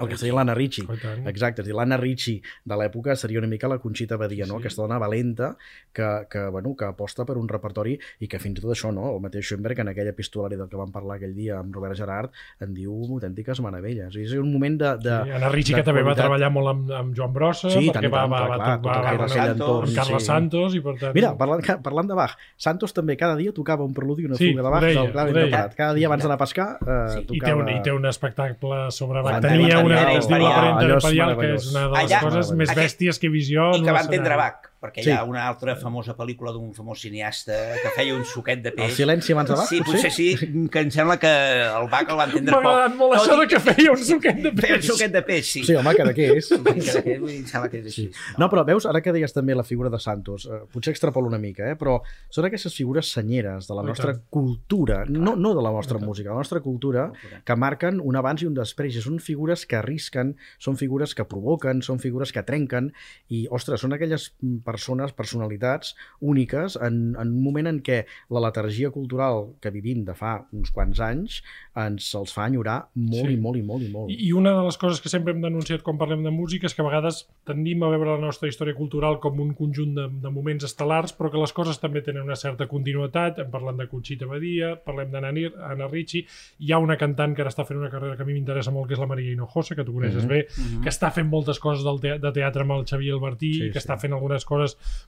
el 0.00 0.08
que 0.08 0.16
seria 0.20 0.34
l'Anna 0.36 0.54
Ricci. 0.54 0.82
Oh, 0.88 0.94
i. 0.94 1.22
Exacte, 1.30 1.62
és 1.62 1.66
dir, 1.68 1.74
l'Anna 1.74 1.96
Ricci 1.96 2.34
de 2.68 2.76
l'època 2.76 3.14
seria 3.16 3.38
una 3.40 3.48
mica 3.48 3.68
la 3.68 3.78
Conxita 3.80 4.18
Badia, 4.20 4.44
no? 4.46 4.58
Sí. 4.58 4.64
aquesta 4.66 4.82
dona 4.82 4.98
valenta 5.00 5.56
que, 5.92 6.08
que, 6.30 6.42
bueno, 6.52 6.74
que 6.76 6.84
aposta 6.84 7.24
per 7.24 7.36
un 7.40 7.48
repertori 7.48 7.98
i 8.20 8.28
que 8.28 8.38
fins 8.38 8.58
i 8.58 8.62
tot 8.62 8.74
això, 8.74 8.92
no? 8.92 9.08
el 9.14 9.20
mateix 9.24 9.46
Schoenberg 9.48 9.80
en 9.80 9.88
aquell 9.94 10.10
epistolari 10.12 10.56
del 10.60 10.68
que 10.68 10.76
vam 10.76 10.92
parlar 10.92 11.16
aquell 11.16 11.34
dia 11.34 11.58
amb 11.58 11.74
Robert 11.74 11.96
Gerard 11.96 12.30
en 12.60 12.74
diu 12.74 12.92
autèntiques 13.08 13.60
meravelles. 13.64 14.14
És 14.20 14.32
un 14.36 14.52
moment 14.52 14.76
de... 14.80 14.92
de 15.00 15.16
Sí, 15.24 15.34
Anna 15.38 15.48
Ricci, 15.48 15.72
de 15.74 15.80
que 15.80 15.86
també 15.86 16.02
va 16.02 16.10
qualitat. 16.12 16.24
treballar 16.26 16.50
molt 16.52 16.68
amb, 16.74 16.92
amb 17.00 17.16
Joan 17.16 17.32
Brossa, 17.32 17.70
Sí, 17.70 17.86
i 17.86 17.88
perquè 17.88 17.94
tant, 17.94 18.04
i 18.04 18.12
va, 18.12 18.20
tant, 18.20 18.30
va, 18.30 18.38
clar, 18.38 18.48
va, 18.50 18.56
clar, 18.56 18.76
va, 18.76 18.76
tot 18.76 18.86
va, 18.86 19.00
va, 19.00 19.46
va, 19.46 19.50
entorn, 19.54 19.88
amb 19.88 19.96
Carles 19.96 20.22
sí. 20.22 20.26
Santos, 20.28 20.74
i 20.76 20.80
per 20.84 20.94
tant... 21.00 21.14
Mira, 21.16 21.32
parlant, 21.40 21.64
parlant 21.82 22.08
de 22.12 22.18
Bach, 22.20 22.36
Santos 22.60 22.92
també 22.96 23.16
cada 23.16 23.36
dia 23.40 23.52
tocava 23.56 23.84
un 23.88 23.94
preludi 23.96 24.26
i 24.26 24.30
una 24.30 24.36
Sí, 24.40 24.52
fuga 24.52 24.66
de 24.68 24.74
Bach 24.76 24.84
deia, 24.84 25.00
del 25.00 25.12
clar 25.16 25.26
ho 25.26 25.32
deia. 25.32 25.46
interpretat. 25.48 25.76
Cada 25.80 25.94
dia 25.96 26.06
abans 26.12 26.22
d'anar 26.26 26.36
a 26.38 26.42
pescar 26.44 26.68
eh, 26.80 26.98
Sí. 27.16 27.20
I 27.20 27.26
té, 27.26 27.38
tocava... 27.40 27.62
un, 27.64 27.68
I 27.72 27.80
té 27.82 27.92
un 27.96 28.06
espectacle 28.10 28.80
sobre 28.94 29.22
Bach. 29.24 29.40
L'Antena 29.76 30.00
Tenia 30.00 30.06
una 30.06 30.10
que 30.10 30.18
es 30.18 30.26
diu 30.26 30.36
Allò 30.36 30.96
és 30.96 31.04
Imperial, 31.04 31.36
que 31.40 31.54
és 31.54 31.70
una 31.70 31.80
de 31.86 31.90
les 31.94 32.04
Allà- 32.04 32.20
coses 32.24 32.52
més 32.52 32.74
bèsties 32.74 33.18
que 33.20 33.26
he 33.26 33.30
vist 33.30 33.50
jo. 33.52 33.70
I 33.76 33.82
que 33.84 33.92
va 33.92 34.00
entendre. 34.06 34.36
Bach, 34.36 34.69
perquè 34.80 35.02
Sí. 35.04 35.10
hi 35.10 35.12
ha 35.12 35.24
una 35.24 35.46
altra 35.46 35.76
famosa 35.76 36.16
pel·lícula 36.16 36.52
d'un 36.52 36.72
famós 36.74 37.00
cineasta 37.00 37.52
que 37.82 37.90
feia 37.94 38.14
un 38.14 38.24
suquet 38.24 38.62
de 38.62 38.70
El 38.70 38.74
peix. 38.76 38.94
silenci 38.96 39.32
abans 39.32 39.50
de 39.50 39.56
Bach, 39.56 39.68
Sí, 39.68 39.82
potser 39.82 40.10
sí, 40.10 40.36
que 40.70 40.78
em 40.80 40.90
sembla 40.90 41.18
que 41.18 41.28
el 41.28 41.88
Bach 41.90 42.08
el 42.08 42.16
va 42.18 42.24
entendre 42.24 42.50
M'ha 42.56 42.62
poc. 42.62 42.70
agradat 42.72 42.96
molt 42.96 43.14
això 43.18 43.38
de 43.40 43.46
que 43.46 43.60
feia 43.60 43.90
un 43.92 43.98
suquet 43.98 44.36
de 44.36 44.50
Feia 44.52 44.74
un 44.74 44.80
peix. 44.80 44.86
suquet 44.86 45.12
de 45.12 45.22
peix, 45.22 45.46
sí. 45.46 45.64
Sí, 45.64 45.74
home, 45.74 45.94
que 45.94 46.04
de 46.04 46.14
què 46.14 46.36
és? 46.36 46.48
Que- 46.64 47.02
que- 47.02 47.14
Em 47.20 47.46
sembla 47.46 47.68
que 47.70 47.78
és 47.80 47.86
així. 47.86 48.10
No, 48.38 48.48
però 48.48 48.64
veus, 48.64 48.86
ara 48.86 49.00
que 49.02 49.12
deies 49.12 49.32
també 49.32 49.54
la 49.54 49.64
figura 49.64 49.90
de 49.90 49.98
Santos, 49.98 50.46
eh, 50.46 50.62
potser 50.72 50.92
extrapolo 50.92 51.28
una 51.28 51.38
mica, 51.38 51.70
eh, 51.70 51.76
però 51.76 52.00
són 52.30 52.46
aquestes 52.46 52.74
figures 52.74 53.10
senyeres 53.12 53.68
de 53.68 53.74
la 53.74 53.82
Oh, 53.82 53.84
nostra 53.84 54.14
cultura, 54.30 55.04
no, 55.08 55.36
no 55.36 55.54
de 55.54 55.62
la 55.62 55.70
nostra 55.70 55.98
música, 55.98 56.30
de 56.30 56.34
la 56.34 56.40
nostra 56.40 56.60
cultura, 56.60 57.12
que 57.44 57.56
marquen 57.56 58.00
un 58.02 58.16
abans 58.16 58.42
i 58.42 58.46
un 58.46 58.54
després. 58.54 58.96
I 58.96 59.02
són 59.02 59.18
figures 59.20 59.66
que 59.66 59.76
arrisquen, 59.76 60.36
són 60.58 60.76
figures 60.76 61.14
que 61.14 61.24
provoquen, 61.24 61.82
són 61.82 61.98
figures 62.00 62.32
que 62.32 62.42
trenquen, 62.42 62.92
i, 63.28 63.46
ostres, 63.50 63.80
són 63.80 63.92
aquelles 63.92 64.34
mm, 64.40 64.58
persones, 64.70 65.12
personalitats 65.12 65.94
úniques 66.20 66.76
en, 66.80 67.16
en 67.18 67.28
un 67.34 67.42
moment 67.42 67.66
en 67.70 67.80
què 67.82 68.04
la 68.30 68.42
letargia 68.46 68.90
cultural 68.94 69.50
que 69.60 69.72
vivim 69.74 70.04
de 70.06 70.14
fa 70.14 70.36
uns 70.56 70.70
quants 70.74 71.00
anys 71.02 71.40
ens 71.80 72.08
els 72.18 72.32
fa 72.34 72.46
enyorar 72.50 72.78
molt 72.94 73.26
Sí. 73.26 73.34
i 73.34 73.40
molt 73.40 73.58
i 73.58 73.62
molt 73.66 73.82
i 73.82 73.90
molt. 73.92 74.10
I 74.14 74.30
una 74.36 74.52
de 74.56 74.64
les 74.66 74.76
coses 74.80 75.00
que 75.00 75.08
sempre 75.12 75.32
hem 75.34 75.40
denunciat 75.42 75.82
quan 75.86 75.98
parlem 75.98 76.22
de 76.26 76.30
música 76.34 76.66
és 76.68 76.74
que 76.74 76.82
a 76.82 76.86
vegades 76.88 77.24
tendim 77.46 77.82
a 77.82 77.90
veure 77.92 78.14
la 78.16 78.20
nostra 78.22 78.48
història 78.48 78.74
cultural 78.78 79.18
com 79.20 79.38
un 79.40 79.52
conjunt 79.58 79.94
de, 79.96 80.06
de 80.22 80.30
moments 80.30 80.64
estel·lars, 80.66 81.14
però 81.16 81.30
que 81.32 81.40
les 81.40 81.52
coses 81.56 81.80
també 81.80 82.02
tenen 82.06 82.22
una 82.28 82.36
certa 82.36 82.66
continuïtat. 82.70 83.38
Hem 83.42 83.50
parlat 83.50 83.76
de 83.80 83.88
Conxita 83.90 84.26
Badia, 84.30 84.74
parlem 84.84 85.10
d'Anna 85.10 85.88
Ricci, 85.90 86.24
hi 86.60 86.72
ha 86.72 86.78
una 86.82 86.96
cantant 87.00 87.34
que 87.34 87.42
ara 87.44 87.50
està 87.52 87.64
fent 87.66 87.80
una 87.80 87.90
carrera 87.90 88.16
que 88.16 88.22
a 88.22 88.28
mi 88.28 88.34
m'interessa 88.36 88.70
molt, 88.74 88.88
que 88.88 88.94
és 88.94 89.00
la 89.02 89.08
Maria 89.10 89.32
Hinojosa, 89.32 89.74
que 89.74 89.84
tu 89.84 89.92
coneixes 89.96 90.24
Mhm. 90.24 90.28
bé, 90.28 90.46
Mhm. 90.58 90.82
que 90.82 90.90
està 90.90 91.10
fent 91.12 91.28
moltes 91.28 91.58
coses 91.58 91.82
del 91.84 92.00
te 92.00 92.18
de 92.18 92.32
teatre 92.32 92.62
amb 92.62 92.72
el 92.72 92.84
Xavier 92.86 93.14
Albertí, 93.14 93.52
Sí, 93.54 93.70
que 93.72 93.80
sí. 93.80 93.86
està 93.88 93.96
fent 93.98 94.12
algunes 94.12 94.44
coses 94.44 94.59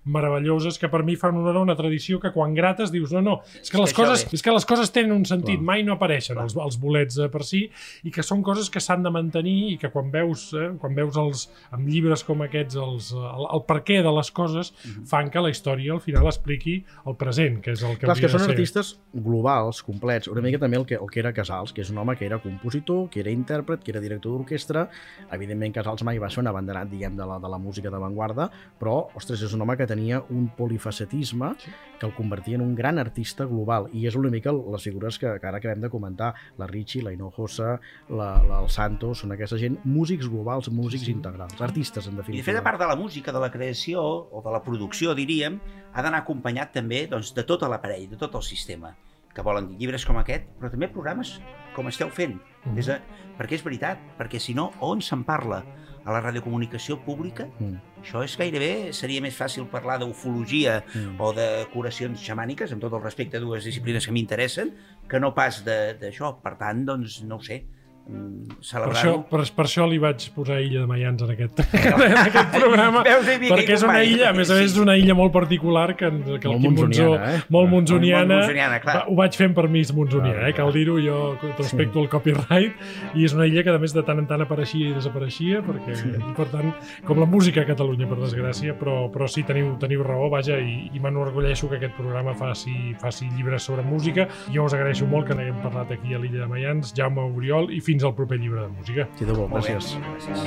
meravelloses 0.04 0.78
que 0.80 0.88
per 0.92 1.02
mi 1.06 1.16
fan 1.16 1.36
honor 1.38 1.56
a 1.60 1.62
una 1.64 1.76
tradició 1.78 2.18
que 2.20 2.32
quan 2.34 2.54
grates 2.54 2.90
dius 2.92 3.12
no, 3.14 3.22
no, 3.22 3.34
és 3.60 3.70
que, 3.70 3.78
les, 3.78 3.94
coses, 3.96 4.26
és 4.32 4.42
que 4.42 4.54
les 4.54 4.66
coses 4.68 4.90
tenen 4.94 5.12
un 5.14 5.24
sentit, 5.28 5.58
Clar. 5.60 5.66
mai 5.68 5.84
no 5.86 5.94
apareixen 5.96 6.38
els, 6.42 6.56
els 6.56 6.78
bolets 6.82 7.18
eh, 7.22 7.28
per 7.32 7.44
si, 7.46 7.64
i 8.04 8.10
que 8.14 8.24
són 8.26 8.42
coses 8.42 8.70
que 8.72 8.80
s'han 8.82 9.02
de 9.06 9.12
mantenir 9.14 9.56
i 9.72 9.76
que 9.80 9.90
quan 9.94 10.10
veus, 10.12 10.48
eh, 10.58 10.70
quan 10.82 10.94
veus 10.98 11.16
els, 11.20 11.46
amb 11.70 11.88
llibres 11.88 12.24
com 12.26 12.42
aquests 12.46 12.76
els, 12.82 13.12
el, 13.16 13.46
el 13.56 13.64
per 13.68 13.80
què 13.86 14.00
de 14.02 14.12
les 14.18 14.30
coses 14.30 14.72
Mhm. 14.82 15.04
fan 15.06 15.28
que 15.30 15.40
la 15.40 15.50
història 15.50 15.92
al 15.92 16.00
final 16.00 16.26
expliqui 16.26 16.84
el 17.06 17.14
present, 17.16 17.60
que 17.62 17.72
és 17.72 17.82
el 17.82 17.96
que 17.98 18.06
Clar, 18.06 18.16
és 18.16 18.20
que 18.20 18.26
hauria 18.26 18.38
són 18.38 18.40
de 18.40 18.44
ser. 18.46 18.54
artistes 18.56 18.90
globals, 19.12 19.82
complets, 19.82 20.28
una 20.28 20.40
mica 20.42 20.58
també 20.58 20.76
el 20.76 20.86
que, 20.86 20.94
el 20.96 21.10
que 21.10 21.20
era 21.20 21.32
Casals, 21.32 21.72
que 21.72 21.82
és 21.82 21.90
un 21.90 21.98
home 21.98 22.16
que 22.16 22.24
era 22.26 22.38
compositor, 22.42 23.08
que 23.10 23.20
era 23.20 23.30
intèrpret, 23.30 23.82
que 23.84 23.90
era 23.92 24.00
director 24.00 24.32
d'orquestra, 24.32 24.88
evidentment 25.32 25.72
Casals 25.74 26.02
mai 26.06 26.18
va 26.18 26.30
ser 26.30 26.40
un 26.42 26.48
abanderat, 26.50 26.88
diguem, 26.90 27.16
de 27.16 27.26
la, 27.26 27.38
de 27.38 27.48
la 27.48 27.58
música 27.58 27.90
d'avantguarda, 27.90 28.48
però, 28.80 29.08
ostres, 29.14 29.41
és 29.42 29.52
un 29.56 29.62
home 29.64 29.76
que 29.76 29.86
tenia 29.86 30.22
un 30.30 30.48
polifacetisme 30.56 31.52
que 32.00 32.06
el 32.06 32.14
convertia 32.14 32.56
en 32.56 32.62
un 32.64 32.74
gran 32.74 32.98
artista 32.98 33.44
global, 33.46 33.88
i 33.94 34.06
és 34.08 34.16
una 34.18 34.30
mica 34.30 34.52
les 34.52 34.82
figures 34.82 35.18
que, 35.18 35.30
que 35.40 35.46
ara 35.46 35.58
acabem 35.62 35.80
de 35.84 35.90
comentar, 35.90 36.32
la 36.58 36.66
Ricci, 36.66 37.02
la 37.02 37.12
Hinojosa, 37.14 37.76
la, 38.10 38.30
la, 38.42 38.60
el 38.62 38.68
Santos, 38.72 39.22
són 39.22 39.32
aquesta 39.36 39.58
gent, 39.60 39.78
músics 39.84 40.28
globals, 40.28 40.70
músics 40.70 41.04
Sí, 41.06 41.12
sí. 41.12 41.16
integrals, 41.16 41.60
artistes, 41.62 42.06
en 42.06 42.14
I 42.14 42.16
de 42.16 42.22
definitiva. 42.22 42.44
fet, 42.50 42.60
a 42.60 42.64
part 42.66 42.80
de 42.80 42.86
la 42.90 42.96
música, 42.96 43.32
de 43.32 43.40
la 43.40 43.50
creació, 43.50 44.02
o 44.02 44.42
de 44.44 44.50
la 44.52 44.62
producció, 44.62 45.14
diríem, 45.14 45.60
ha 45.92 46.02
d'anar 46.02 46.22
acompanyat 46.24 46.72
també 46.74 47.06
doncs, 47.06 47.34
de 47.34 47.44
tot 47.44 47.62
l'aparell, 47.62 48.08
de 48.10 48.16
tot 48.20 48.34
el 48.34 48.42
sistema, 48.42 48.94
que 49.34 49.42
volen 49.42 49.76
llibres 49.78 50.04
com 50.04 50.18
aquest, 50.20 50.44
però 50.60 50.70
també 50.70 50.88
programes 50.88 51.40
com 51.74 51.88
esteu 51.88 52.10
fent. 52.10 52.38
Mhm. 52.64 52.78
És 52.78 52.88
a, 52.88 53.00
perquè 53.38 53.52
és 53.54 53.64
veritat, 53.64 53.98
perquè 54.18 54.38
si 54.38 54.54
no, 54.54 54.72
on 54.80 55.00
se'n 55.00 55.24
parla? 55.24 55.64
A 56.04 56.10
la 56.10 56.20
radiocomunicació 56.20 56.96
pública? 57.04 57.46
Mm. 57.60 57.76
Això 58.02 58.24
és 58.24 58.36
gairebé, 58.36 58.92
seria 58.92 59.20
més 59.22 59.36
fàcil 59.38 59.68
parlar 59.70 60.00
d'ufologia 60.00 60.82
Mm. 60.94 61.20
o 61.20 61.32
de 61.32 61.66
curacions 61.72 62.18
xamàniques, 62.20 62.72
amb 62.72 62.80
tot 62.82 62.92
el 62.92 63.02
respecte 63.02 63.36
a 63.36 63.40
dues 63.40 63.62
disciplines 63.64 64.04
que 64.04 64.10
m'interessen, 64.12 64.74
que 65.08 65.20
no 65.20 65.32
pas 65.32 65.64
de- 65.64 65.94
d'això. 66.00 66.40
Per 66.42 66.56
tant, 66.58 66.84
doncs, 66.84 67.22
no 67.22 67.36
ho 67.36 67.40
sé, 67.40 67.66
mm, 68.08 68.48
Per 68.48 68.56
això, 68.58 68.68
celebrar-ho. 68.70 69.14
per, 69.30 69.40
per 69.56 69.64
això 69.66 69.86
li 69.90 69.98
vaig 70.02 70.24
posar 70.34 70.60
Illa 70.62 70.80
de 70.82 70.86
Mayans 70.90 71.22
en 71.22 71.30
aquest, 71.34 71.62
en 71.74 72.16
aquest 72.22 72.50
programa, 72.54 73.02
perquè 73.04 73.76
és 73.76 73.82
una 73.86 74.02
illa, 74.04 74.30
a 74.30 74.32
més 74.36 74.50
a 74.50 74.58
més, 74.58 74.70
és 74.72 74.78
una 74.80 74.96
illa 74.98 75.14
molt 75.18 75.32
particular 75.34 75.94
que, 75.96 76.10
que 76.40 76.48
el 76.48 76.52
Molt 76.52 76.62
Quim 76.62 76.76
Monzó, 76.78 77.08
eh? 77.16 77.40
molt 77.52 77.70
monzoniana, 77.72 78.40
va- 78.86 79.04
ho 79.08 79.14
vaig 79.18 79.36
fent 79.38 79.54
per 79.56 79.68
mi 79.68 79.82
monzoniana, 79.94 80.48
eh? 80.48 80.52
cal 80.56 80.72
dir-ho, 80.72 80.98
jo 81.02 81.18
respecto 81.58 82.00
el 82.02 82.08
copyright, 82.12 82.74
i 83.14 83.24
és 83.26 83.34
una 83.34 83.46
illa 83.46 83.62
que 83.66 83.70
a 83.74 83.78
més 83.82 83.92
de 83.94 84.02
tant 84.06 84.18
en 84.22 84.26
tant 84.30 84.40
apareixia 84.44 84.90
i 84.90 84.94
desapareixia, 84.96 85.62
perquè, 85.66 85.96
i 86.18 86.34
per 86.36 86.46
tant, 86.52 86.72
com 87.06 87.18
la 87.20 87.26
música 87.26 87.62
a 87.62 87.66
Catalunya, 87.68 88.06
per 88.10 88.18
desgràcia, 88.22 88.74
però, 88.78 89.08
però 89.12 89.28
sí, 89.30 89.42
teniu, 89.48 89.74
teniu 89.82 90.02
raó, 90.06 90.28
vaja, 90.32 90.58
i, 90.62 90.88
i 90.94 91.00
m'enorgulleixo 91.02 91.68
que 91.70 91.76
aquest 91.80 91.94
programa 91.98 92.34
faci, 92.38 92.94
faci 93.00 93.28
llibres 93.36 93.62
sobre 93.68 93.82
música. 93.82 94.28
Jo 94.54 94.64
us 94.68 94.74
agraeixo 94.76 95.06
molt 95.06 95.26
que 95.28 95.34
n'haguem 95.38 95.60
parlat 95.62 95.90
aquí 95.94 96.14
a 96.14 96.18
l'illa 96.22 96.44
de 96.44 96.48
Mayans, 96.50 96.92
Jaume 96.96 97.22
Oriol, 97.36 97.70
i 97.74 97.80
fins 97.84 97.91
al 98.00 98.14
proper 98.14 98.38
llibre 98.40 98.62
de 98.62 98.68
música. 98.68 99.08
Sí, 99.18 99.24
de 99.24 99.32
bo, 99.32 99.48
Molt 99.48 99.66
bé, 99.66 99.74
gràcies. 99.74 99.98
gràcies. 100.16 100.46